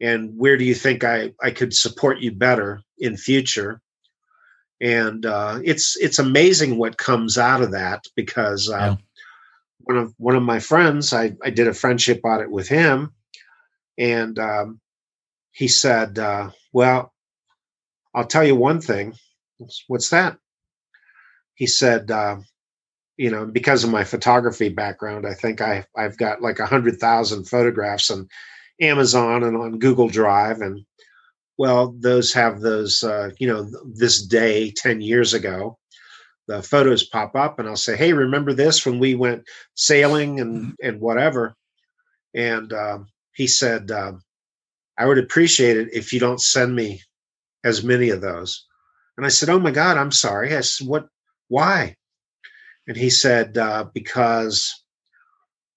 and 0.00 0.36
where 0.36 0.56
do 0.56 0.64
you 0.64 0.74
think 0.74 1.02
I 1.02 1.32
I 1.42 1.50
could 1.50 1.74
support 1.74 2.20
you 2.20 2.32
better 2.32 2.82
in 2.98 3.16
future 3.16 3.80
and 4.80 5.24
uh, 5.24 5.58
it's 5.64 5.96
it's 5.96 6.18
amazing 6.18 6.76
what 6.76 6.98
comes 6.98 7.38
out 7.38 7.62
of 7.62 7.72
that 7.72 8.04
because 8.14 8.70
uh, 8.70 8.76
yeah. 8.76 8.96
One 9.86 9.96
of 9.96 10.14
one 10.18 10.36
of 10.36 10.42
my 10.42 10.60
friends 10.60 11.12
I 11.12 11.32
I 11.42 11.50
did 11.50 11.68
a 11.68 11.74
friendship 11.74 12.20
audit 12.24 12.50
with 12.50 12.68
him. 12.68 13.12
And 13.98 14.38
um, 14.38 14.80
he 15.52 15.68
said 15.68 16.18
uh, 16.18 16.50
well 16.72 17.12
I'll 18.14 18.26
tell 18.26 18.44
you 18.44 18.56
one 18.56 18.80
thing. 18.80 19.14
What's 19.88 20.10
that? 20.10 20.38
He 21.54 21.66
said 21.66 22.10
uh, 22.10 22.36
you 23.16 23.30
know, 23.30 23.46
because 23.46 23.82
of 23.82 23.90
my 23.90 24.04
photography 24.04 24.68
background, 24.68 25.26
I 25.26 25.34
think 25.34 25.60
I 25.60 25.86
I've 25.96 26.18
got 26.18 26.42
like 26.42 26.58
a 26.58 26.66
hundred 26.66 26.98
thousand 26.98 27.44
photographs 27.44 28.10
on 28.10 28.28
Amazon 28.80 29.42
and 29.42 29.56
on 29.56 29.78
Google 29.78 30.08
Drive, 30.08 30.60
and 30.60 30.84
well, 31.58 31.94
those 31.98 32.34
have 32.34 32.60
those, 32.60 33.02
uh, 33.02 33.30
you 33.38 33.48
know, 33.48 33.70
this 33.94 34.22
day 34.22 34.70
ten 34.70 35.00
years 35.00 35.32
ago, 35.32 35.78
the 36.46 36.62
photos 36.62 37.04
pop 37.04 37.34
up, 37.34 37.58
and 37.58 37.68
I'll 37.68 37.76
say, 37.76 37.96
hey, 37.96 38.12
remember 38.12 38.52
this 38.52 38.86
when 38.86 38.98
we 38.98 39.14
went 39.14 39.44
sailing 39.74 40.40
and 40.40 40.62
mm-hmm. 40.62 40.70
and 40.82 41.00
whatever, 41.00 41.54
and 42.34 42.72
uh, 42.72 42.98
he 43.34 43.46
said, 43.46 43.90
uh, 43.90 44.12
I 44.98 45.06
would 45.06 45.18
appreciate 45.18 45.76
it 45.76 45.92
if 45.92 46.12
you 46.12 46.20
don't 46.20 46.40
send 46.40 46.74
me 46.74 47.02
as 47.64 47.82
many 47.82 48.10
of 48.10 48.20
those, 48.20 48.66
and 49.16 49.26
I 49.26 49.30
said, 49.30 49.48
oh 49.48 49.58
my 49.58 49.70
God, 49.70 49.96
I'm 49.96 50.12
sorry. 50.12 50.54
I 50.54 50.60
said, 50.60 50.86
what? 50.86 51.08
Why? 51.48 51.96
And 52.86 52.96
he 52.96 53.10
said, 53.10 53.58
uh, 53.58 53.86
because 53.92 54.72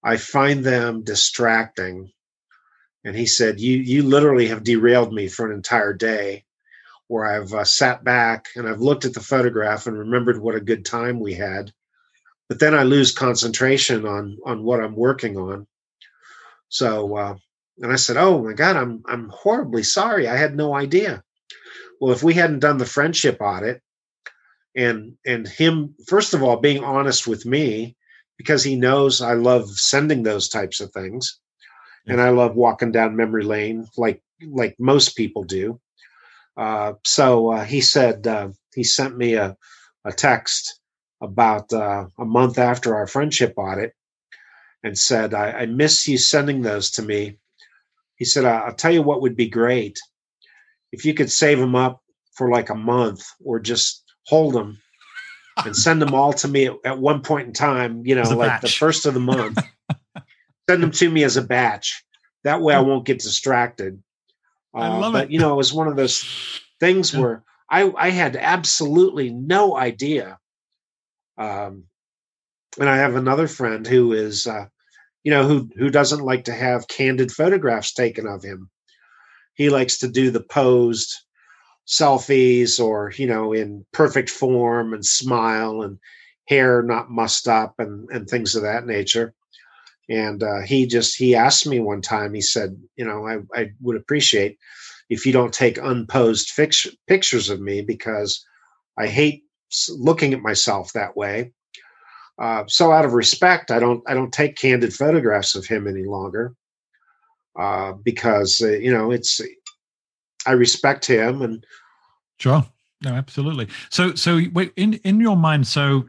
I 0.03 0.17
find 0.17 0.63
them 0.63 1.03
distracting. 1.03 2.11
And 3.03 3.15
he 3.15 3.25
said, 3.25 3.59
you, 3.59 3.77
you 3.77 4.03
literally 4.03 4.47
have 4.47 4.63
derailed 4.63 5.13
me 5.13 5.27
for 5.27 5.45
an 5.45 5.55
entire 5.55 5.93
day 5.93 6.43
where 7.09 7.25
I've 7.25 7.53
uh, 7.53 7.65
sat 7.65 8.03
back 8.03 8.45
and 8.55 8.69
I've 8.69 8.79
looked 8.79 9.03
at 9.03 9.13
the 9.13 9.19
photograph 9.19 9.87
and 9.87 9.97
remembered 9.97 10.39
what 10.39 10.55
a 10.55 10.61
good 10.61 10.85
time 10.85 11.19
we 11.19 11.33
had. 11.33 11.73
But 12.47 12.59
then 12.59 12.73
I 12.73 12.83
lose 12.83 13.11
concentration 13.11 14.07
on, 14.07 14.37
on 14.45 14.63
what 14.63 14.79
I'm 14.79 14.95
working 14.95 15.37
on. 15.37 15.67
So, 16.69 17.17
uh, 17.17 17.35
and 17.79 17.91
I 17.91 17.95
said, 17.95 18.17
"Oh 18.17 18.43
my 18.43 18.53
God, 18.53 18.75
I'm 18.75 19.03
I'm 19.07 19.29
horribly 19.29 19.83
sorry. 19.83 20.27
I 20.27 20.35
had 20.35 20.55
no 20.55 20.75
idea." 20.75 21.23
Well, 21.99 22.13
if 22.13 22.23
we 22.23 22.33
hadn't 22.33 22.59
done 22.59 22.77
the 22.77 22.85
friendship 22.85 23.37
audit, 23.39 23.81
and 24.75 25.17
and 25.25 25.47
him 25.47 25.95
first 26.07 26.33
of 26.33 26.43
all 26.43 26.57
being 26.57 26.83
honest 26.83 27.27
with 27.27 27.45
me 27.45 27.95
because 28.37 28.63
he 28.63 28.75
knows 28.75 29.21
I 29.21 29.33
love 29.33 29.69
sending 29.69 30.23
those 30.23 30.47
types 30.47 30.79
of 30.79 30.91
things 30.91 31.39
yeah. 32.05 32.13
and 32.13 32.21
I 32.21 32.29
love 32.29 32.55
walking 32.55 32.91
down 32.91 33.15
memory 33.15 33.43
lane 33.43 33.87
like 33.97 34.21
like 34.47 34.75
most 34.79 35.15
people 35.15 35.43
do. 35.43 35.79
Uh, 36.59 36.93
so 37.05 37.53
uh, 37.53 37.63
he 37.63 37.79
said 37.79 38.27
uh, 38.27 38.49
he 38.75 38.83
sent 38.83 39.17
me 39.17 39.35
a, 39.35 39.55
a 40.03 40.11
text 40.11 40.81
about 41.21 41.71
uh, 41.71 42.05
a 42.17 42.25
month 42.25 42.59
after 42.59 42.95
our 42.95 43.07
friendship 43.07 43.53
audit 43.55 43.93
and 44.83 44.97
said 44.97 45.33
I, 45.33 45.51
I 45.51 45.65
miss 45.67 46.05
you 46.05 46.17
sending 46.17 46.61
those 46.61 46.91
to 46.91 47.01
me. 47.01 47.37
He 48.15 48.25
said 48.25 48.43
I'll 48.43 48.73
tell 48.73 48.91
you 48.91 49.01
what 49.01 49.21
would 49.21 49.37
be 49.37 49.47
great 49.47 49.99
if 50.91 51.05
you 51.05 51.13
could 51.13 51.31
save 51.31 51.59
them 51.59 51.75
up 51.75 52.01
for 52.33 52.49
like 52.49 52.69
a 52.69 52.75
month 52.75 53.25
or 53.41 53.61
just 53.61 54.03
hold 54.25 54.53
them 54.53 54.81
and 55.63 55.73
send 55.85 56.01
them 56.01 56.13
all 56.13 56.33
to 56.33 56.47
me 56.49 56.65
at, 56.65 56.73
at 56.83 56.99
one 56.99 57.21
point 57.21 57.47
in 57.47 57.53
time, 57.53 58.05
you 58.05 58.15
know, 58.15 58.29
like 58.35 58.49
batch. 58.49 58.61
the 58.63 58.67
first 58.67 59.05
of 59.05 59.13
the 59.13 59.21
month. 59.21 59.59
send 60.69 60.83
them 60.83 60.91
to 60.91 61.09
me 61.09 61.23
as 61.23 61.37
a 61.37 61.41
batch. 61.41 62.03
That 62.43 62.61
way 62.61 62.73
I 62.73 62.81
won't 62.81 63.05
get 63.05 63.19
distracted. 63.19 64.03
Uh, 64.73 64.79
I 64.79 64.97
love 64.97 65.13
but, 65.13 65.25
it. 65.25 65.31
you 65.31 65.39
know, 65.39 65.53
it 65.53 65.57
was 65.57 65.73
one 65.73 65.87
of 65.87 65.95
those 65.95 66.23
things 66.79 67.13
yeah. 67.13 67.19
where 67.19 67.43
I, 67.69 67.91
I 67.95 68.09
had 68.09 68.35
absolutely 68.35 69.29
no 69.29 69.77
idea. 69.77 70.37
Um, 71.37 71.85
and 72.79 72.89
I 72.89 72.97
have 72.97 73.15
another 73.15 73.47
friend 73.47 73.85
who 73.85 74.13
is, 74.13 74.47
uh, 74.47 74.65
you 75.23 75.31
know, 75.31 75.47
who 75.47 75.69
who 75.77 75.89
doesn't 75.89 76.23
like 76.23 76.45
to 76.45 76.53
have 76.53 76.87
candid 76.87 77.31
photographs 77.31 77.93
taken 77.93 78.27
of 78.27 78.43
him. 78.43 78.69
He 79.55 79.69
likes 79.69 79.97
to 79.99 80.07
do 80.07 80.31
the 80.31 80.43
posed, 80.43 81.13
selfies 81.89 82.79
or 82.79 83.11
you 83.17 83.25
know 83.25 83.51
in 83.51 83.83
perfect 83.91 84.29
form 84.29 84.93
and 84.93 85.03
smile 85.03 85.81
and 85.81 85.97
hair 86.47 86.83
not 86.83 87.09
mussed 87.09 87.47
up 87.47 87.75
and 87.79 88.07
and 88.11 88.27
things 88.27 88.55
of 88.55 88.61
that 88.61 88.85
nature 88.85 89.33
and 90.09 90.43
uh, 90.43 90.61
he 90.61 90.85
just 90.85 91.17
he 91.17 91.35
asked 91.35 91.67
me 91.67 91.79
one 91.79 92.01
time 92.01 92.33
he 92.33 92.41
said 92.41 92.77
you 92.95 93.05
know 93.05 93.27
i, 93.27 93.39
I 93.59 93.71
would 93.81 93.95
appreciate 93.95 94.57
if 95.09 95.25
you 95.25 95.33
don't 95.33 95.53
take 95.53 95.77
unposed 95.79 96.49
fix, 96.49 96.85
pictures 97.07 97.49
of 97.49 97.61
me 97.61 97.81
because 97.81 98.43
i 98.97 99.07
hate 99.07 99.43
looking 99.89 100.33
at 100.33 100.41
myself 100.41 100.93
that 100.93 101.15
way 101.15 101.51
uh, 102.41 102.63
so 102.67 102.91
out 102.91 103.05
of 103.05 103.13
respect 103.13 103.71
i 103.71 103.79
don't 103.79 104.01
i 104.07 104.13
don't 104.13 104.33
take 104.33 104.55
candid 104.55 104.93
photographs 104.93 105.55
of 105.55 105.65
him 105.65 105.87
any 105.87 106.05
longer 106.05 106.53
uh, 107.57 107.93
because 108.03 108.61
uh, 108.63 108.69
you 108.69 108.91
know 108.91 109.11
it's 109.11 109.41
I 110.45 110.51
respect 110.53 111.05
him 111.05 111.41
and 111.41 111.65
sure. 112.39 112.65
No, 113.01 113.11
absolutely. 113.11 113.67
So, 113.89 114.13
so 114.15 114.41
wait, 114.51 114.73
in 114.75 114.95
in 115.05 115.21
your 115.21 115.37
mind, 115.37 115.67
so 115.67 116.05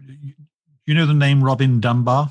you 0.87 0.95
know 0.95 1.07
the 1.07 1.15
name 1.15 1.43
Robin 1.43 1.81
Dunbar. 1.81 2.31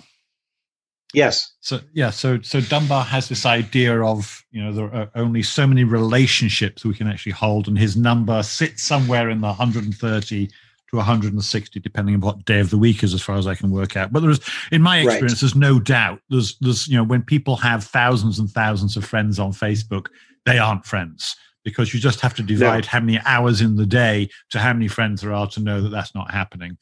Yes. 1.13 1.53
So 1.61 1.79
yeah, 1.93 2.11
so 2.11 2.39
so 2.41 2.61
Dunbar 2.61 3.03
has 3.03 3.29
this 3.29 3.45
idea 3.45 4.03
of 4.03 4.43
you 4.51 4.63
know 4.63 4.71
there 4.71 4.93
are 4.93 5.09
only 5.15 5.41
so 5.41 5.65
many 5.65 5.83
relationships 5.83 6.85
we 6.85 6.93
can 6.93 7.07
actually 7.07 7.31
hold, 7.31 7.67
and 7.67 7.77
his 7.77 7.97
number 7.97 8.43
sits 8.43 8.83
somewhere 8.83 9.29
in 9.29 9.41
the 9.41 9.47
130 9.47 10.47
to 10.47 10.95
160, 10.95 11.79
depending 11.79 12.15
on 12.15 12.21
what 12.21 12.45
day 12.45 12.59
of 12.59 12.69
the 12.69 12.77
week 12.77 13.03
is, 13.03 13.13
as 13.13 13.21
far 13.21 13.37
as 13.37 13.47
I 13.47 13.55
can 13.55 13.71
work 13.71 13.97
out. 13.97 14.11
But 14.11 14.21
there's, 14.21 14.39
in 14.71 14.81
my 14.81 14.99
experience, 14.99 15.33
right. 15.33 15.39
there's 15.41 15.55
no 15.55 15.79
doubt. 15.79 16.19
There's 16.29 16.57
there's 16.59 16.87
you 16.87 16.97
know 16.97 17.03
when 17.03 17.23
people 17.23 17.55
have 17.55 17.83
thousands 17.83 18.37
and 18.37 18.49
thousands 18.49 18.95
of 18.95 19.03
friends 19.03 19.39
on 19.39 19.51
Facebook, 19.51 20.07
they 20.45 20.59
aren't 20.59 20.85
friends 20.85 21.35
because 21.69 21.93
you 21.93 21.99
just 21.99 22.21
have 22.21 22.33
to 22.35 22.43
divide 22.43 22.85
how 22.85 22.99
many 22.99 23.19
hours 23.25 23.61
in 23.61 23.75
the 23.75 23.85
day 23.85 24.29
to 24.49 24.59
how 24.59 24.73
many 24.73 24.87
friends 24.87 25.21
there 25.21 25.33
are 25.33 25.47
to 25.47 25.59
know 25.59 25.81
that 25.81 25.89
that's 25.89 26.15
not 26.15 26.31
happening. 26.31 26.77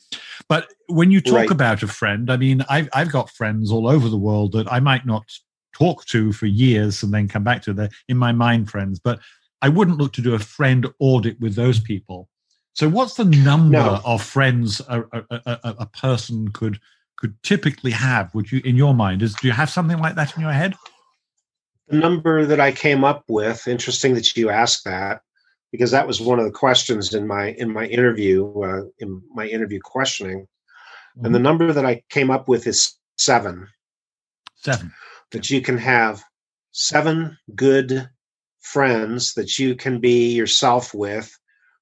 But 0.47 0.71
when 0.87 1.11
you 1.11 1.21
talk 1.21 1.35
right. 1.35 1.51
about 1.51 1.83
a 1.83 1.87
friend, 1.87 2.31
I 2.31 2.37
mean, 2.37 2.63
I've, 2.69 2.89
I've 2.93 3.11
got 3.11 3.29
friends 3.29 3.71
all 3.71 3.87
over 3.87 4.09
the 4.09 4.17
world 4.17 4.53
that 4.53 4.71
I 4.71 4.79
might 4.79 5.05
not 5.05 5.23
talk 5.73 6.05
to 6.05 6.31
for 6.31 6.45
years 6.45 7.03
and 7.03 7.13
then 7.13 7.27
come 7.27 7.43
back 7.43 7.61
to. 7.63 7.73
They're 7.73 7.89
in 8.07 8.17
my 8.17 8.31
mind 8.31 8.69
friends, 8.69 8.99
but 8.99 9.19
I 9.61 9.69
wouldn't 9.69 9.97
look 9.97 10.13
to 10.13 10.21
do 10.21 10.33
a 10.33 10.39
friend 10.39 10.87
audit 10.99 11.39
with 11.39 11.55
those 11.55 11.79
people. 11.79 12.29
So, 12.73 12.87
what's 12.87 13.15
the 13.15 13.25
number 13.25 13.77
no. 13.77 14.01
of 14.05 14.21
friends 14.21 14.81
a, 14.87 15.01
a, 15.11 15.23
a, 15.31 15.75
a, 15.79 15.85
person 15.87 16.49
could 16.49 16.79
could 17.17 17.35
typically 17.41 17.89
have? 17.91 18.33
Would 18.35 18.51
you, 18.51 18.61
in 18.63 18.75
your 18.75 18.93
mind, 18.93 19.23
is 19.23 19.33
do 19.33 19.47
you 19.47 19.53
have 19.53 19.69
something 19.69 19.97
like 19.97 20.15
that 20.15 20.35
in 20.35 20.41
your 20.41 20.51
head? 20.51 20.75
The 21.87 21.97
number 21.97 22.45
that 22.45 22.59
I 22.59 22.71
came 22.71 23.03
up 23.03 23.23
with, 23.29 23.67
interesting 23.67 24.13
that 24.15 24.35
you 24.35 24.49
asked 24.49 24.83
that, 24.85 25.21
because 25.71 25.91
that 25.91 26.07
was 26.07 26.21
one 26.21 26.39
of 26.39 26.45
the 26.45 26.51
questions 26.51 27.13
in 27.13 27.27
my 27.27 27.51
in 27.51 27.71
my 27.71 27.85
interview, 27.85 28.61
uh, 28.61 28.83
in 28.99 29.21
my 29.33 29.47
interview 29.47 29.79
questioning. 29.81 30.41
Mm-hmm. 30.41 31.25
And 31.25 31.35
the 31.35 31.39
mm-hmm. 31.39 31.43
number 31.43 31.73
that 31.73 31.85
I 31.85 32.03
came 32.09 32.29
up 32.29 32.47
with 32.49 32.67
is 32.67 32.93
seven. 33.17 33.67
Seven. 34.55 34.93
That 35.31 35.49
you 35.49 35.61
can 35.61 35.77
have 35.77 36.23
seven 36.71 37.37
good 37.55 38.09
friends 38.67 39.33
that 39.33 39.57
you 39.57 39.75
can 39.75 39.99
be 39.99 40.33
yourself 40.33 40.93
with, 40.93 41.31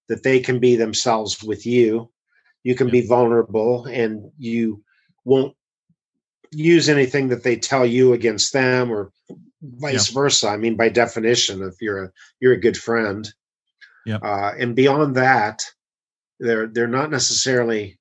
that 0.08 0.24
they 0.24 0.40
can 0.40 0.60
be 0.60 0.76
themselves 0.76 1.44
with 1.44 1.66
you. 1.66 2.10
You 2.64 2.76
can 2.76 2.90
be 2.90 3.06
vulnerable 3.06 3.86
and 3.86 4.32
you 4.38 4.84
won't 5.24 5.56
use 6.52 6.90
anything 6.90 7.30
that 7.30 7.44
they 7.44 7.56
tell 7.56 7.86
you 7.86 8.14
against 8.14 8.54
them 8.54 8.92
or 8.92 9.12
vice 9.78 10.10
yeah. 10.10 10.14
versa. 10.14 10.50
I 10.50 10.58
mean, 10.58 10.76
by 10.76 10.90
definition, 10.90 11.64
if 11.64 11.82
you're 11.82 12.06
a 12.06 12.12
you're 12.40 12.54
a 12.54 12.60
good 12.60 12.78
friend, 12.78 13.28
yeah. 14.06 14.18
Uh, 14.18 14.54
and 14.58 14.76
beyond 14.76 15.16
that, 15.16 15.64
they're 16.40 16.68
they're 16.68 16.88
not 16.88 17.12
necessarily 17.12 17.98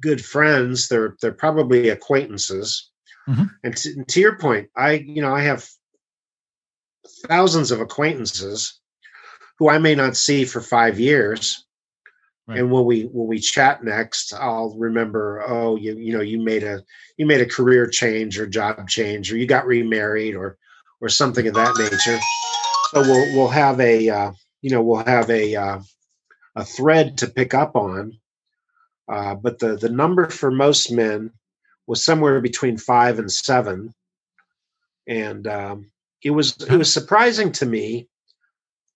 good 0.00 0.24
friends. 0.24 0.88
They're 0.88 1.16
they're 1.20 1.32
probably 1.32 1.90
acquaintances. 1.90 2.90
Mm-hmm. 3.28 3.44
And, 3.62 3.76
to, 3.76 3.88
and 3.90 4.08
to 4.08 4.20
your 4.20 4.38
point, 4.38 4.68
I 4.76 4.92
you 4.92 5.22
know 5.22 5.34
I 5.34 5.42
have 5.42 5.68
thousands 7.28 7.70
of 7.70 7.80
acquaintances 7.80 8.80
who 9.58 9.68
I 9.68 9.78
may 9.78 9.94
not 9.94 10.16
see 10.16 10.44
for 10.44 10.60
five 10.60 10.98
years. 10.98 11.66
Right. 12.46 12.58
And 12.58 12.70
when 12.72 12.84
we 12.84 13.02
when 13.04 13.28
we 13.28 13.38
chat 13.38 13.84
next, 13.84 14.34
I'll 14.34 14.74
remember, 14.76 15.44
oh, 15.46 15.76
you 15.76 15.96
you 15.96 16.12
know, 16.12 16.22
you 16.22 16.40
made 16.40 16.64
a 16.64 16.82
you 17.16 17.24
made 17.24 17.40
a 17.40 17.46
career 17.46 17.86
change 17.86 18.38
or 18.38 18.46
job 18.46 18.88
change, 18.88 19.32
or 19.32 19.36
you 19.36 19.46
got 19.46 19.66
remarried, 19.66 20.34
or 20.34 20.58
or 21.00 21.08
something 21.08 21.46
of 21.46 21.54
that 21.54 21.76
nature. 21.78 22.18
So 22.90 23.00
we'll 23.00 23.36
we'll 23.36 23.48
have 23.48 23.80
a 23.80 24.08
uh, 24.08 24.32
you 24.60 24.70
know 24.70 24.82
we'll 24.82 25.04
have 25.04 25.30
a 25.30 25.54
uh, 25.54 25.80
a 26.56 26.64
thread 26.64 27.18
to 27.18 27.28
pick 27.28 27.54
up 27.54 27.76
on. 27.76 28.18
Uh, 29.08 29.34
but 29.34 29.58
the 29.58 29.76
the 29.76 29.88
number 29.88 30.28
for 30.28 30.50
most 30.50 30.90
men 30.90 31.30
was 31.86 32.04
somewhere 32.04 32.40
between 32.40 32.76
five 32.76 33.18
and 33.18 33.30
seven, 33.30 33.94
and 35.06 35.46
um, 35.46 35.90
it 36.22 36.30
was 36.30 36.56
it 36.60 36.76
was 36.76 36.92
surprising 36.92 37.52
to 37.52 37.66
me 37.66 38.08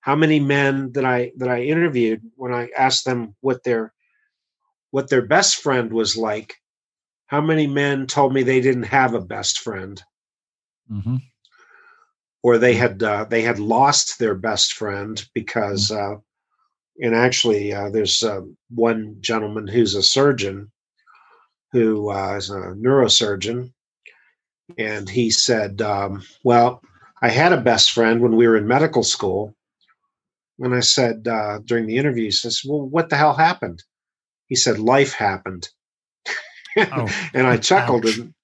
how 0.07 0.15
many 0.15 0.39
men 0.39 0.93
that 0.93 1.05
I 1.05 1.33
that 1.39 1.49
I 1.49 1.63
interviewed 1.63 2.23
when 2.37 2.55
I 2.55 2.69
asked 2.79 3.05
them 3.05 3.35
what 3.41 3.65
their 3.65 3.93
what 4.93 5.11
their 5.11 5.27
best 5.27 5.57
friend 5.57 5.93
was 5.93 6.17
like, 6.17 6.55
how 7.27 7.41
many 7.41 7.67
men 7.67 8.07
told 8.07 8.33
me 8.33 8.45
they 8.45 8.61
didn't 8.61 8.85
have 8.85 9.15
a 9.15 9.21
best 9.21 9.59
friend, 9.59 10.01
mm-hmm. 10.89 11.17
or 12.41 12.57
they 12.57 12.75
had 12.75 13.03
uh, 13.03 13.25
they 13.25 13.43
had 13.43 13.59
lost 13.59 14.21
their 14.21 14.37
best 14.37 14.75
friend 14.75 15.29
because, 15.35 15.91
mm-hmm. 15.91 16.15
uh, 16.15 16.19
and 17.05 17.17
actually, 17.17 17.75
uh, 17.75 17.91
there's 17.91 18.23
uh, 18.23 18.43
one 18.71 19.17
gentleman 19.19 19.67
who's 19.67 19.97
a 19.97 20.05
surgeon 20.05 20.71
who 21.73 22.13
uh, 22.13 22.37
is 22.37 22.49
a 22.49 22.77
neurosurgeon, 22.79 23.73
and 24.79 25.09
he 25.09 25.33
said, 25.33 25.83
um, 25.83 26.23
"Well, 26.45 26.81
I 27.21 27.29
had 27.29 27.53
a 27.53 27.61
best 27.61 27.91
friend 27.91 28.21
when 28.21 28.37
we 28.37 28.47
were 28.47 28.57
in 28.57 28.69
medical 28.69 29.03
school." 29.03 29.56
And 30.59 30.75
I 30.75 30.81
said 30.81 31.29
uh, 31.29 31.59
during 31.65 31.87
the 31.87 31.99
interview, 31.99 32.25
he 32.25 32.31
says, 32.31 32.63
Well, 32.65 32.89
what 32.89 33.09
the 33.11 33.17
hell 33.17 33.35
happened? 33.35 33.83
He 34.47 34.57
said, 34.57 34.79
Life 34.79 35.13
happened. 35.13 35.69
Oh, 36.79 37.09
and 37.35 37.47
I 37.47 37.57
chuckled 37.59 38.07
ouch. 38.07 38.19
and 38.19 38.35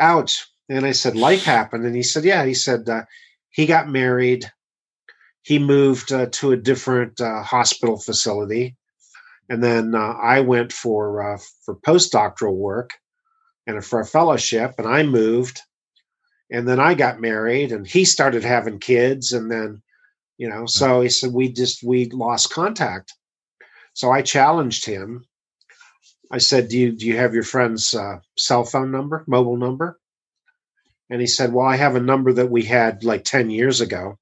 ouch. 0.00 0.46
And 0.68 0.84
I 0.84 0.92
said, 0.92 1.16
Life 1.16 1.44
happened. 1.44 1.84
And 1.84 1.94
he 1.94 2.02
said, 2.02 2.24
Yeah. 2.24 2.44
He 2.44 2.54
said, 2.54 2.88
uh, 2.88 3.04
He 3.50 3.66
got 3.66 3.88
married. 3.88 4.50
He 5.42 5.58
moved 5.58 6.12
uh, 6.12 6.26
to 6.32 6.52
a 6.52 6.56
different 6.56 7.20
uh, 7.20 7.42
hospital 7.42 7.98
facility. 7.98 8.76
And 9.48 9.62
then 9.62 9.94
uh, 9.94 10.14
I 10.20 10.40
went 10.40 10.72
for 10.72 11.34
uh, 11.34 11.38
for 11.64 11.76
postdoctoral 11.76 12.54
work 12.54 12.90
and 13.66 13.84
for 13.84 14.00
a 14.00 14.06
fellowship, 14.06 14.74
and 14.78 14.86
I 14.86 15.02
moved. 15.04 15.60
And 16.50 16.66
then 16.66 16.80
I 16.80 16.94
got 16.94 17.20
married, 17.20 17.72
and 17.72 17.86
he 17.86 18.06
started 18.06 18.42
having 18.42 18.78
kids, 18.78 19.32
and 19.32 19.50
then 19.50 19.82
you 20.38 20.48
know 20.48 20.64
so 20.66 21.00
he 21.02 21.10
said 21.10 21.32
we 21.32 21.52
just 21.52 21.82
we 21.82 22.08
lost 22.10 22.52
contact. 22.52 23.12
So 23.92 24.10
i 24.10 24.22
challenged 24.22 24.86
him. 24.86 25.26
I 26.30 26.38
said 26.38 26.68
do 26.68 26.78
you 26.78 26.92
do 26.92 27.06
you 27.06 27.16
have 27.16 27.34
your 27.34 27.42
friend's 27.42 27.92
uh, 27.92 28.20
cell 28.38 28.64
phone 28.64 28.90
number 28.90 29.24
mobile 29.26 29.56
number? 29.56 29.98
And 31.10 31.20
he 31.20 31.26
said 31.26 31.52
well 31.52 31.66
i 31.66 31.76
have 31.76 31.96
a 31.96 32.00
number 32.00 32.32
that 32.32 32.50
we 32.50 32.62
had 32.62 33.04
like 33.04 33.24
10 33.24 33.50
years 33.50 33.80
ago. 33.80 34.18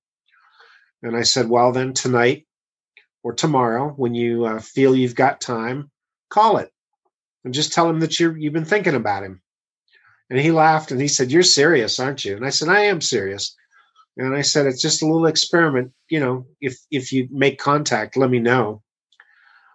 And 1.02 1.14
i 1.14 1.22
said 1.22 1.48
well 1.48 1.70
then 1.72 1.92
tonight 1.92 2.46
or 3.22 3.34
tomorrow 3.34 3.90
when 3.90 4.14
you 4.14 4.46
uh, 4.46 4.60
feel 4.60 4.96
you've 4.96 5.14
got 5.14 5.40
time 5.40 5.90
call 6.30 6.56
it 6.56 6.70
and 7.44 7.54
just 7.54 7.72
tell 7.72 7.88
him 7.90 8.00
that 8.00 8.18
you 8.18 8.32
you've 8.34 8.54
been 8.54 8.64
thinking 8.64 8.94
about 8.94 9.22
him. 9.22 9.42
And 10.30 10.40
he 10.40 10.50
laughed 10.50 10.90
and 10.90 11.00
he 11.00 11.08
said 11.08 11.30
you're 11.30 11.42
serious 11.42 12.00
aren't 12.00 12.24
you? 12.24 12.36
And 12.36 12.46
i 12.46 12.50
said 12.50 12.68
i 12.68 12.80
am 12.80 13.02
serious 13.02 13.54
and 14.16 14.34
I 14.34 14.42
said, 14.42 14.66
it's 14.66 14.80
just 14.80 15.02
a 15.02 15.06
little 15.06 15.26
experiment. 15.26 15.92
You 16.08 16.20
know, 16.20 16.46
if 16.60 16.78
if 16.90 17.12
you 17.12 17.28
make 17.30 17.58
contact, 17.58 18.16
let 18.16 18.30
me 18.30 18.38
know. 18.38 18.82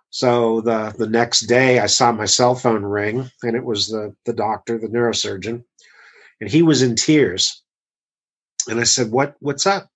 So 0.09 0.61
the 0.61 0.93
the 0.97 1.07
next 1.07 1.41
day, 1.41 1.79
I 1.79 1.85
saw 1.85 2.11
my 2.11 2.25
cell 2.25 2.55
phone 2.55 2.83
ring, 2.83 3.29
and 3.43 3.55
it 3.55 3.63
was 3.63 3.87
the 3.87 4.15
the 4.25 4.33
doctor, 4.33 4.77
the 4.77 4.87
neurosurgeon, 4.87 5.63
and 6.41 6.49
he 6.49 6.61
was 6.61 6.81
in 6.81 6.95
tears. 6.95 7.63
And 8.67 8.79
I 8.79 8.83
said, 8.83 9.11
"What 9.11 9.35
what's 9.39 9.67
up?" 9.67 9.89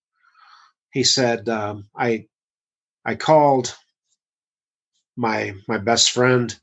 He 0.91 1.03
said, 1.03 1.49
um, 1.49 1.89
"I 1.95 2.27
I 3.03 3.15
called 3.15 3.75
my 5.17 5.53
my 5.67 5.77
best 5.79 6.11
friend 6.11 6.57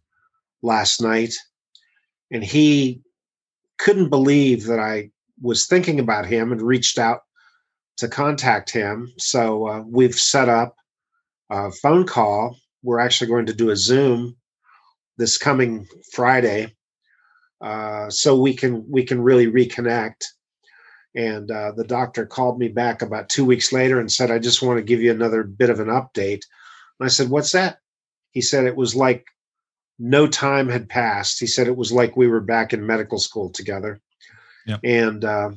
last 0.63 1.03
night, 1.03 1.35
and 2.31 2.45
he 2.45 3.03
couldn't 3.79 4.09
believe 4.09 4.67
that 4.67 4.79
I 4.79 5.11
was 5.41 5.67
thinking 5.67 5.99
about 5.99 6.27
him 6.27 6.53
and 6.53 6.63
reached 6.63 6.99
out 6.99 7.23
to 7.99 8.09
contact 8.09 8.71
him. 8.71 9.13
So 9.19 9.69
uh, 9.69 9.83
we've 9.87 10.15
set 10.15 10.49
up 10.49 10.77
a 11.51 11.71
phone 11.71 12.07
call. 12.07 12.57
We're 12.83 13.01
actually 13.01 13.29
going 13.29 13.47
to 13.47 13.55
do 13.55 13.71
a 13.71 13.77
Zoom 13.77 14.37
this 15.19 15.39
coming 15.39 15.87
Friday, 16.13 16.75
uh, 17.61 18.11
so 18.11 18.41
we 18.41 18.55
can 18.55 18.85
we 18.91 19.05
can 19.05 19.21
really 19.21 19.47
reconnect. 19.47 20.25
And 21.15 21.51
uh, 21.51 21.73
the 21.73 21.85
doctor 21.85 22.25
called 22.25 22.59
me 22.59 22.69
back 22.69 23.03
about 23.03 23.29
two 23.29 23.45
weeks 23.45 23.73
later 23.73 24.01
and 24.01 24.11
said, 24.11 24.31
"I 24.31 24.39
just 24.39 24.63
want 24.63 24.79
to 24.79 24.85
give 24.85 25.01
you 25.01 25.11
another 25.11 25.43
bit 25.45 25.71
of 25.71 25.79
an 25.79 25.89
update." 25.89 26.43
And 26.99 27.03
I 27.03 27.09
said, 27.09 27.29
"What's 27.29 27.53
that?" 27.53 27.79
He 28.31 28.41
said, 28.41 28.65
"It 28.65 28.77
was 28.77 28.97
like 28.97 29.27
no 29.99 30.27
time 30.27 30.69
had 30.69 30.89
passed." 30.89 31.39
He 31.39 31.47
said, 31.47 31.69
"It 31.69 31.77
was 31.77 31.93
like 31.93 32.17
we 32.17 32.27
were 32.27 32.41
back 32.41 32.73
in 32.73 32.87
medical 32.87 33.19
school 33.19 33.51
together." 33.51 34.01
Yep. 34.67 34.81
And 34.83 35.25
uh, 35.25 35.51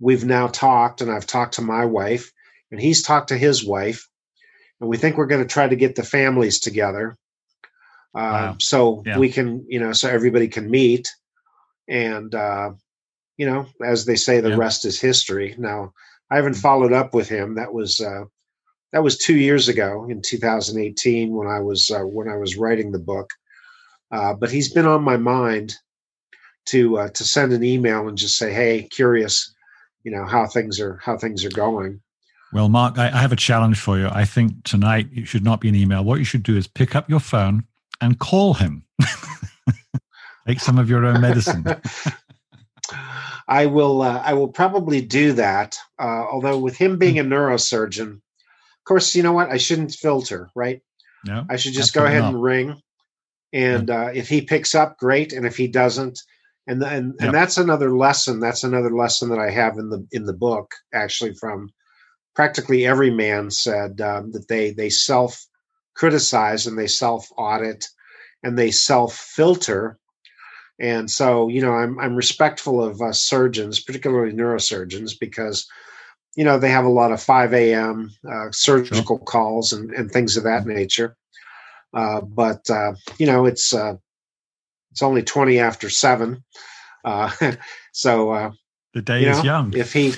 we've 0.00 0.24
now 0.24 0.48
talked, 0.48 1.00
and 1.00 1.10
I've 1.10 1.26
talked 1.26 1.54
to 1.54 1.62
my 1.62 1.84
wife, 1.84 2.32
and 2.70 2.80
he's 2.80 3.02
talked 3.02 3.28
to 3.28 3.38
his 3.38 3.64
wife, 3.64 4.08
and 4.80 4.88
we 4.88 4.96
think 4.96 5.16
we're 5.16 5.26
going 5.26 5.42
to 5.42 5.52
try 5.52 5.68
to 5.68 5.76
get 5.76 5.96
the 5.96 6.02
families 6.02 6.60
together, 6.60 7.16
uh, 8.14 8.18
wow. 8.18 8.56
so 8.60 9.02
yeah. 9.06 9.18
we 9.18 9.28
can, 9.28 9.64
you 9.68 9.80
know, 9.80 9.92
so 9.92 10.08
everybody 10.08 10.48
can 10.48 10.70
meet, 10.70 11.10
and 11.88 12.34
uh, 12.34 12.70
you 13.36 13.46
know, 13.46 13.66
as 13.84 14.04
they 14.04 14.16
say, 14.16 14.40
the 14.40 14.50
yeah. 14.50 14.56
rest 14.56 14.84
is 14.84 15.00
history. 15.00 15.54
Now, 15.58 15.92
I 16.30 16.36
haven't 16.36 16.54
mm. 16.54 16.62
followed 16.62 16.92
up 16.92 17.14
with 17.14 17.28
him. 17.28 17.54
That 17.54 17.72
was 17.72 18.00
uh, 18.00 18.24
that 18.92 19.02
was 19.02 19.18
two 19.18 19.36
years 19.36 19.68
ago 19.68 20.06
in 20.08 20.22
2018 20.22 21.34
when 21.34 21.48
I 21.48 21.60
was 21.60 21.90
uh, 21.90 22.00
when 22.00 22.28
I 22.28 22.36
was 22.36 22.56
writing 22.56 22.92
the 22.92 22.98
book. 22.98 23.30
Uh, 24.10 24.34
but 24.34 24.50
he's 24.50 24.72
been 24.72 24.86
on 24.86 25.02
my 25.02 25.16
mind 25.16 25.74
to 26.66 26.98
uh, 26.98 27.08
to 27.10 27.24
send 27.24 27.52
an 27.52 27.64
email 27.64 28.08
and 28.08 28.16
just 28.16 28.38
say, 28.38 28.52
"Hey, 28.52 28.88
curious, 28.90 29.53
you 30.04 30.12
know 30.12 30.24
how 30.24 30.46
things 30.46 30.78
are 30.78 30.98
how 31.02 31.16
things 31.16 31.44
are 31.44 31.50
going. 31.50 32.00
Well, 32.52 32.68
Mark, 32.68 32.98
I, 32.98 33.08
I 33.08 33.20
have 33.20 33.32
a 33.32 33.36
challenge 33.36 33.80
for 33.80 33.98
you. 33.98 34.08
I 34.08 34.24
think 34.24 34.62
tonight 34.62 35.08
it 35.12 35.26
should 35.26 35.42
not 35.42 35.60
be 35.60 35.68
an 35.68 35.74
email. 35.74 36.04
What 36.04 36.20
you 36.20 36.24
should 36.24 36.44
do 36.44 36.56
is 36.56 36.68
pick 36.68 36.94
up 36.94 37.10
your 37.10 37.18
phone 37.18 37.64
and 38.00 38.18
call 38.20 38.54
him. 38.54 38.84
Take 40.46 40.60
some 40.60 40.78
of 40.78 40.88
your 40.88 41.04
own 41.04 41.20
medicine. 41.20 41.64
I 43.48 43.66
will. 43.66 44.02
Uh, 44.02 44.22
I 44.24 44.34
will 44.34 44.48
probably 44.48 45.00
do 45.00 45.32
that. 45.32 45.76
Uh, 45.98 46.24
although 46.30 46.58
with 46.58 46.76
him 46.76 46.98
being 46.98 47.18
a 47.18 47.24
neurosurgeon, 47.24 48.12
of 48.12 48.84
course, 48.84 49.16
you 49.16 49.22
know 49.22 49.32
what? 49.32 49.50
I 49.50 49.56
shouldn't 49.56 49.92
filter, 49.92 50.50
right? 50.54 50.80
No, 51.26 51.44
I 51.48 51.56
should 51.56 51.72
just 51.72 51.94
go 51.94 52.04
ahead 52.04 52.22
not. 52.22 52.34
and 52.34 52.42
ring. 52.42 52.80
And 53.52 53.88
uh, 53.88 54.10
if 54.12 54.28
he 54.28 54.42
picks 54.42 54.74
up, 54.74 54.98
great. 54.98 55.32
And 55.32 55.46
if 55.46 55.56
he 55.56 55.68
doesn't, 55.68 56.20
and 56.66 56.82
and 56.82 57.14
yep. 57.18 57.26
and 57.28 57.34
that's 57.34 57.58
another 57.58 57.96
lesson 57.96 58.40
that's 58.40 58.64
another 58.64 58.94
lesson 58.94 59.28
that 59.28 59.38
i 59.38 59.50
have 59.50 59.78
in 59.78 59.90
the 59.90 60.06
in 60.12 60.24
the 60.24 60.32
book 60.32 60.74
actually 60.92 61.34
from 61.34 61.68
practically 62.34 62.86
every 62.86 63.10
man 63.10 63.50
said 63.50 64.00
um, 64.00 64.32
that 64.32 64.48
they 64.48 64.70
they 64.72 64.90
self 64.90 65.46
criticize 65.94 66.66
and 66.66 66.78
they 66.78 66.86
self 66.86 67.28
audit 67.36 67.86
and 68.42 68.58
they 68.58 68.70
self 68.70 69.14
filter 69.14 69.98
and 70.80 71.10
so 71.10 71.48
you 71.48 71.60
know 71.60 71.72
i'm 71.72 71.98
i'm 72.00 72.16
respectful 72.16 72.82
of 72.82 73.00
uh, 73.00 73.12
surgeons 73.12 73.80
particularly 73.80 74.32
neurosurgeons 74.32 75.12
because 75.18 75.66
you 76.36 76.44
know 76.44 76.58
they 76.58 76.70
have 76.70 76.84
a 76.84 76.88
lot 76.88 77.12
of 77.12 77.22
5 77.22 77.54
a.m 77.54 78.10
uh, 78.30 78.50
surgical 78.50 79.18
sure. 79.18 79.26
calls 79.26 79.72
and, 79.72 79.90
and 79.92 80.10
things 80.10 80.36
of 80.36 80.44
that 80.44 80.62
mm-hmm. 80.62 80.74
nature 80.74 81.16
uh, 81.94 82.20
but 82.22 82.68
uh, 82.70 82.92
you 83.18 83.26
know 83.26 83.46
it's 83.46 83.72
uh, 83.72 83.94
it's 84.94 85.02
only 85.02 85.24
20 85.24 85.58
after 85.58 85.90
seven. 85.90 86.44
Uh, 87.04 87.28
so 87.92 88.30
uh, 88.30 88.50
the 88.92 89.02
day 89.02 89.22
you 89.22 89.26
know, 89.26 89.38
is 89.38 89.44
young. 89.44 89.76
If 89.76 89.92
he 89.92 90.14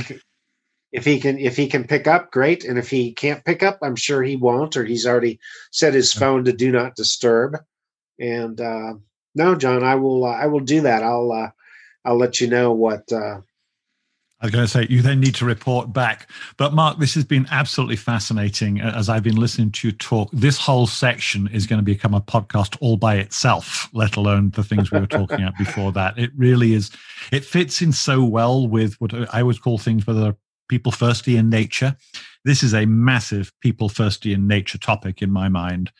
if 0.92 1.06
he 1.06 1.18
can 1.18 1.38
if 1.38 1.56
he 1.56 1.66
can 1.66 1.84
pick 1.84 2.06
up, 2.06 2.30
great. 2.30 2.62
And 2.62 2.78
if 2.78 2.90
he 2.90 3.14
can't 3.14 3.42
pick 3.42 3.62
up, 3.62 3.78
I'm 3.80 3.96
sure 3.96 4.22
he 4.22 4.36
won't, 4.36 4.76
or 4.76 4.84
he's 4.84 5.06
already 5.06 5.40
set 5.72 5.94
his 5.94 6.12
phone 6.12 6.44
to 6.44 6.52
do 6.52 6.70
not 6.70 6.94
disturb. 6.94 7.56
And 8.20 8.60
uh, 8.60 8.94
no, 9.34 9.54
John, 9.54 9.82
I 9.82 9.94
will 9.94 10.26
uh, 10.26 10.32
I 10.32 10.46
will 10.48 10.60
do 10.60 10.82
that. 10.82 11.02
I'll 11.02 11.32
uh, 11.32 11.50
I'll 12.04 12.18
let 12.18 12.42
you 12.42 12.48
know 12.48 12.72
what 12.72 13.10
uh, 13.10 13.40
I 14.40 14.46
was 14.46 14.52
going 14.52 14.64
to 14.64 14.70
say, 14.70 14.86
you 14.90 15.00
then 15.00 15.20
need 15.20 15.34
to 15.36 15.46
report 15.46 15.94
back. 15.94 16.28
But 16.58 16.74
Mark, 16.74 16.98
this 16.98 17.14
has 17.14 17.24
been 17.24 17.46
absolutely 17.50 17.96
fascinating 17.96 18.80
as 18.82 19.08
I've 19.08 19.22
been 19.22 19.36
listening 19.36 19.70
to 19.72 19.88
you 19.88 19.92
talk. 19.92 20.28
This 20.30 20.58
whole 20.58 20.86
section 20.86 21.48
is 21.48 21.66
going 21.66 21.78
to 21.78 21.84
become 21.84 22.12
a 22.12 22.20
podcast 22.20 22.76
all 22.82 22.98
by 22.98 23.16
itself, 23.16 23.88
let 23.94 24.16
alone 24.16 24.50
the 24.50 24.62
things 24.62 24.90
we 24.90 25.00
were 25.00 25.06
talking 25.06 25.40
about 25.40 25.56
before 25.56 25.90
that. 25.92 26.18
It 26.18 26.32
really 26.36 26.74
is, 26.74 26.90
it 27.32 27.46
fits 27.46 27.80
in 27.80 27.92
so 27.92 28.24
well 28.24 28.68
with 28.68 29.00
what 29.00 29.14
I 29.34 29.40
always 29.40 29.58
call 29.58 29.78
things, 29.78 30.06
whether 30.06 30.36
people 30.68 30.92
firsty 30.92 31.38
in 31.38 31.48
nature. 31.48 31.96
This 32.44 32.62
is 32.62 32.74
a 32.74 32.84
massive 32.84 33.52
people 33.62 33.88
firsty 33.88 34.34
in 34.34 34.46
nature 34.46 34.78
topic 34.78 35.22
in 35.22 35.30
my 35.30 35.48
mind. 35.48 35.90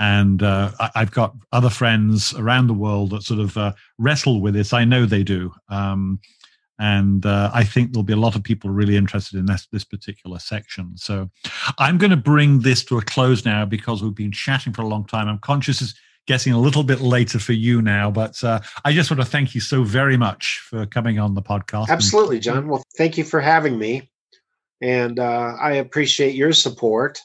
And 0.00 0.42
uh, 0.42 0.72
I, 0.80 0.90
have 0.96 1.12
got 1.12 1.36
other 1.52 1.70
friends 1.70 2.34
around 2.34 2.66
the 2.66 2.74
world 2.74 3.10
that 3.10 3.22
sort 3.22 3.38
of 3.38 3.56
uh, 3.56 3.72
wrestle 3.98 4.40
with 4.40 4.54
this. 4.54 4.72
I 4.72 4.84
know 4.84 5.06
they 5.06 5.22
do. 5.22 5.52
Um, 5.68 6.18
and 6.78 7.24
uh, 7.24 7.50
I 7.54 7.64
think 7.64 7.92
there'll 7.92 8.04
be 8.04 8.12
a 8.12 8.16
lot 8.16 8.34
of 8.34 8.42
people 8.42 8.70
really 8.70 8.96
interested 8.96 9.38
in 9.38 9.46
this 9.46 9.66
this 9.70 9.84
particular 9.84 10.38
section. 10.38 10.96
So 10.96 11.30
I'm 11.78 11.98
going 11.98 12.10
to 12.10 12.16
bring 12.16 12.60
this 12.60 12.84
to 12.86 12.98
a 12.98 13.02
close 13.02 13.44
now 13.44 13.64
because 13.64 14.02
we've 14.02 14.14
been 14.14 14.32
chatting 14.32 14.72
for 14.72 14.82
a 14.82 14.86
long 14.86 15.04
time. 15.04 15.28
I'm 15.28 15.38
conscious 15.38 15.80
it's 15.80 15.94
getting 16.26 16.52
a 16.52 16.58
little 16.58 16.82
bit 16.82 17.00
later 17.00 17.38
for 17.38 17.52
you 17.52 17.82
now, 17.82 18.10
but 18.10 18.42
uh, 18.42 18.60
I 18.84 18.92
just 18.92 19.10
want 19.10 19.20
to 19.20 19.26
thank 19.26 19.54
you 19.54 19.60
so 19.60 19.84
very 19.84 20.16
much 20.16 20.62
for 20.68 20.86
coming 20.86 21.18
on 21.18 21.34
the 21.34 21.42
podcast. 21.42 21.88
Absolutely, 21.88 22.40
John. 22.40 22.68
Well, 22.68 22.82
thank 22.96 23.18
you 23.18 23.24
for 23.24 23.40
having 23.40 23.78
me, 23.78 24.10
and 24.80 25.18
uh, 25.18 25.54
I 25.60 25.74
appreciate 25.74 26.34
your 26.34 26.52
support. 26.52 27.20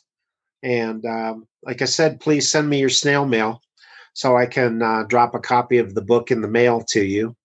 And 0.61 1.05
um, 1.05 1.47
like 1.63 1.81
I 1.81 1.85
said, 1.85 2.19
please 2.19 2.51
send 2.51 2.69
me 2.69 2.79
your 2.79 2.89
snail 2.89 3.25
mail 3.25 3.61
so 4.13 4.35
I 4.35 4.45
can 4.45 4.81
uh, 4.81 5.03
drop 5.03 5.33
a 5.33 5.39
copy 5.39 5.77
of 5.77 5.95
the 5.95 6.01
book 6.01 6.29
in 6.29 6.41
the 6.41 6.47
mail 6.47 6.83
to 6.89 7.03
you. 7.03 7.35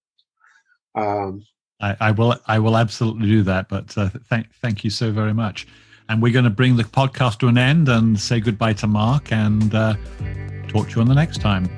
Um, 0.97 1.45
I, 1.81 2.11
will. 2.13 2.37
I 2.47 2.59
will 2.59 2.77
absolutely 2.77 3.29
do 3.29 3.43
that. 3.43 3.69
But 3.69 3.97
uh, 3.99 4.09
thank 4.29 4.53
thank 4.55 4.85
you 4.85 4.91
so 4.91 5.11
very 5.11 5.35
much. 5.35 5.67
And 6.09 6.23
we're 6.23 6.33
going 6.33 6.45
to 6.45 6.51
bring 6.51 6.77
the 6.77 6.85
podcast 6.85 7.39
to 7.39 7.49
an 7.49 7.59
end 7.59 7.89
and 7.89 8.19
say 8.19 8.41
goodbye 8.41 8.75
to 8.75 8.87
Mark 8.87 9.33
and 9.33 9.75
uh, 9.75 9.95
talk 10.69 10.89
to 10.91 10.97
you 10.97 11.01
on 11.01 11.09
the 11.09 11.15
next 11.15 11.41
time. 11.41 11.69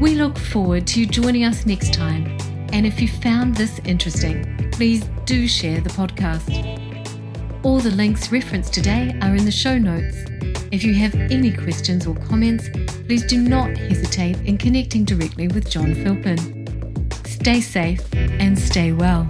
We 0.00 0.16
look 0.16 0.36
forward 0.36 0.86
to 0.88 1.00
you 1.00 1.06
joining 1.06 1.44
us 1.44 1.64
next 1.64 1.94
time. 1.94 2.36
And 2.72 2.84
if 2.84 3.00
you 3.00 3.06
found 3.06 3.54
this 3.54 3.78
interesting, 3.84 4.68
please 4.72 5.04
do 5.24 5.46
share 5.46 5.80
the 5.80 5.90
podcast. 5.90 6.93
All 7.64 7.78
the 7.80 7.92
links 7.92 8.30
referenced 8.30 8.74
today 8.74 9.18
are 9.22 9.34
in 9.34 9.46
the 9.46 9.50
show 9.50 9.78
notes. 9.78 10.18
If 10.70 10.84
you 10.84 10.92
have 10.96 11.14
any 11.14 11.50
questions 11.50 12.06
or 12.06 12.14
comments, 12.14 12.68
please 13.06 13.24
do 13.24 13.38
not 13.38 13.74
hesitate 13.78 14.36
in 14.42 14.58
connecting 14.58 15.06
directly 15.06 15.48
with 15.48 15.70
John 15.70 15.94
Philpin. 15.94 16.36
Stay 17.24 17.62
safe 17.62 18.02
and 18.14 18.58
stay 18.58 18.92
well. 18.92 19.26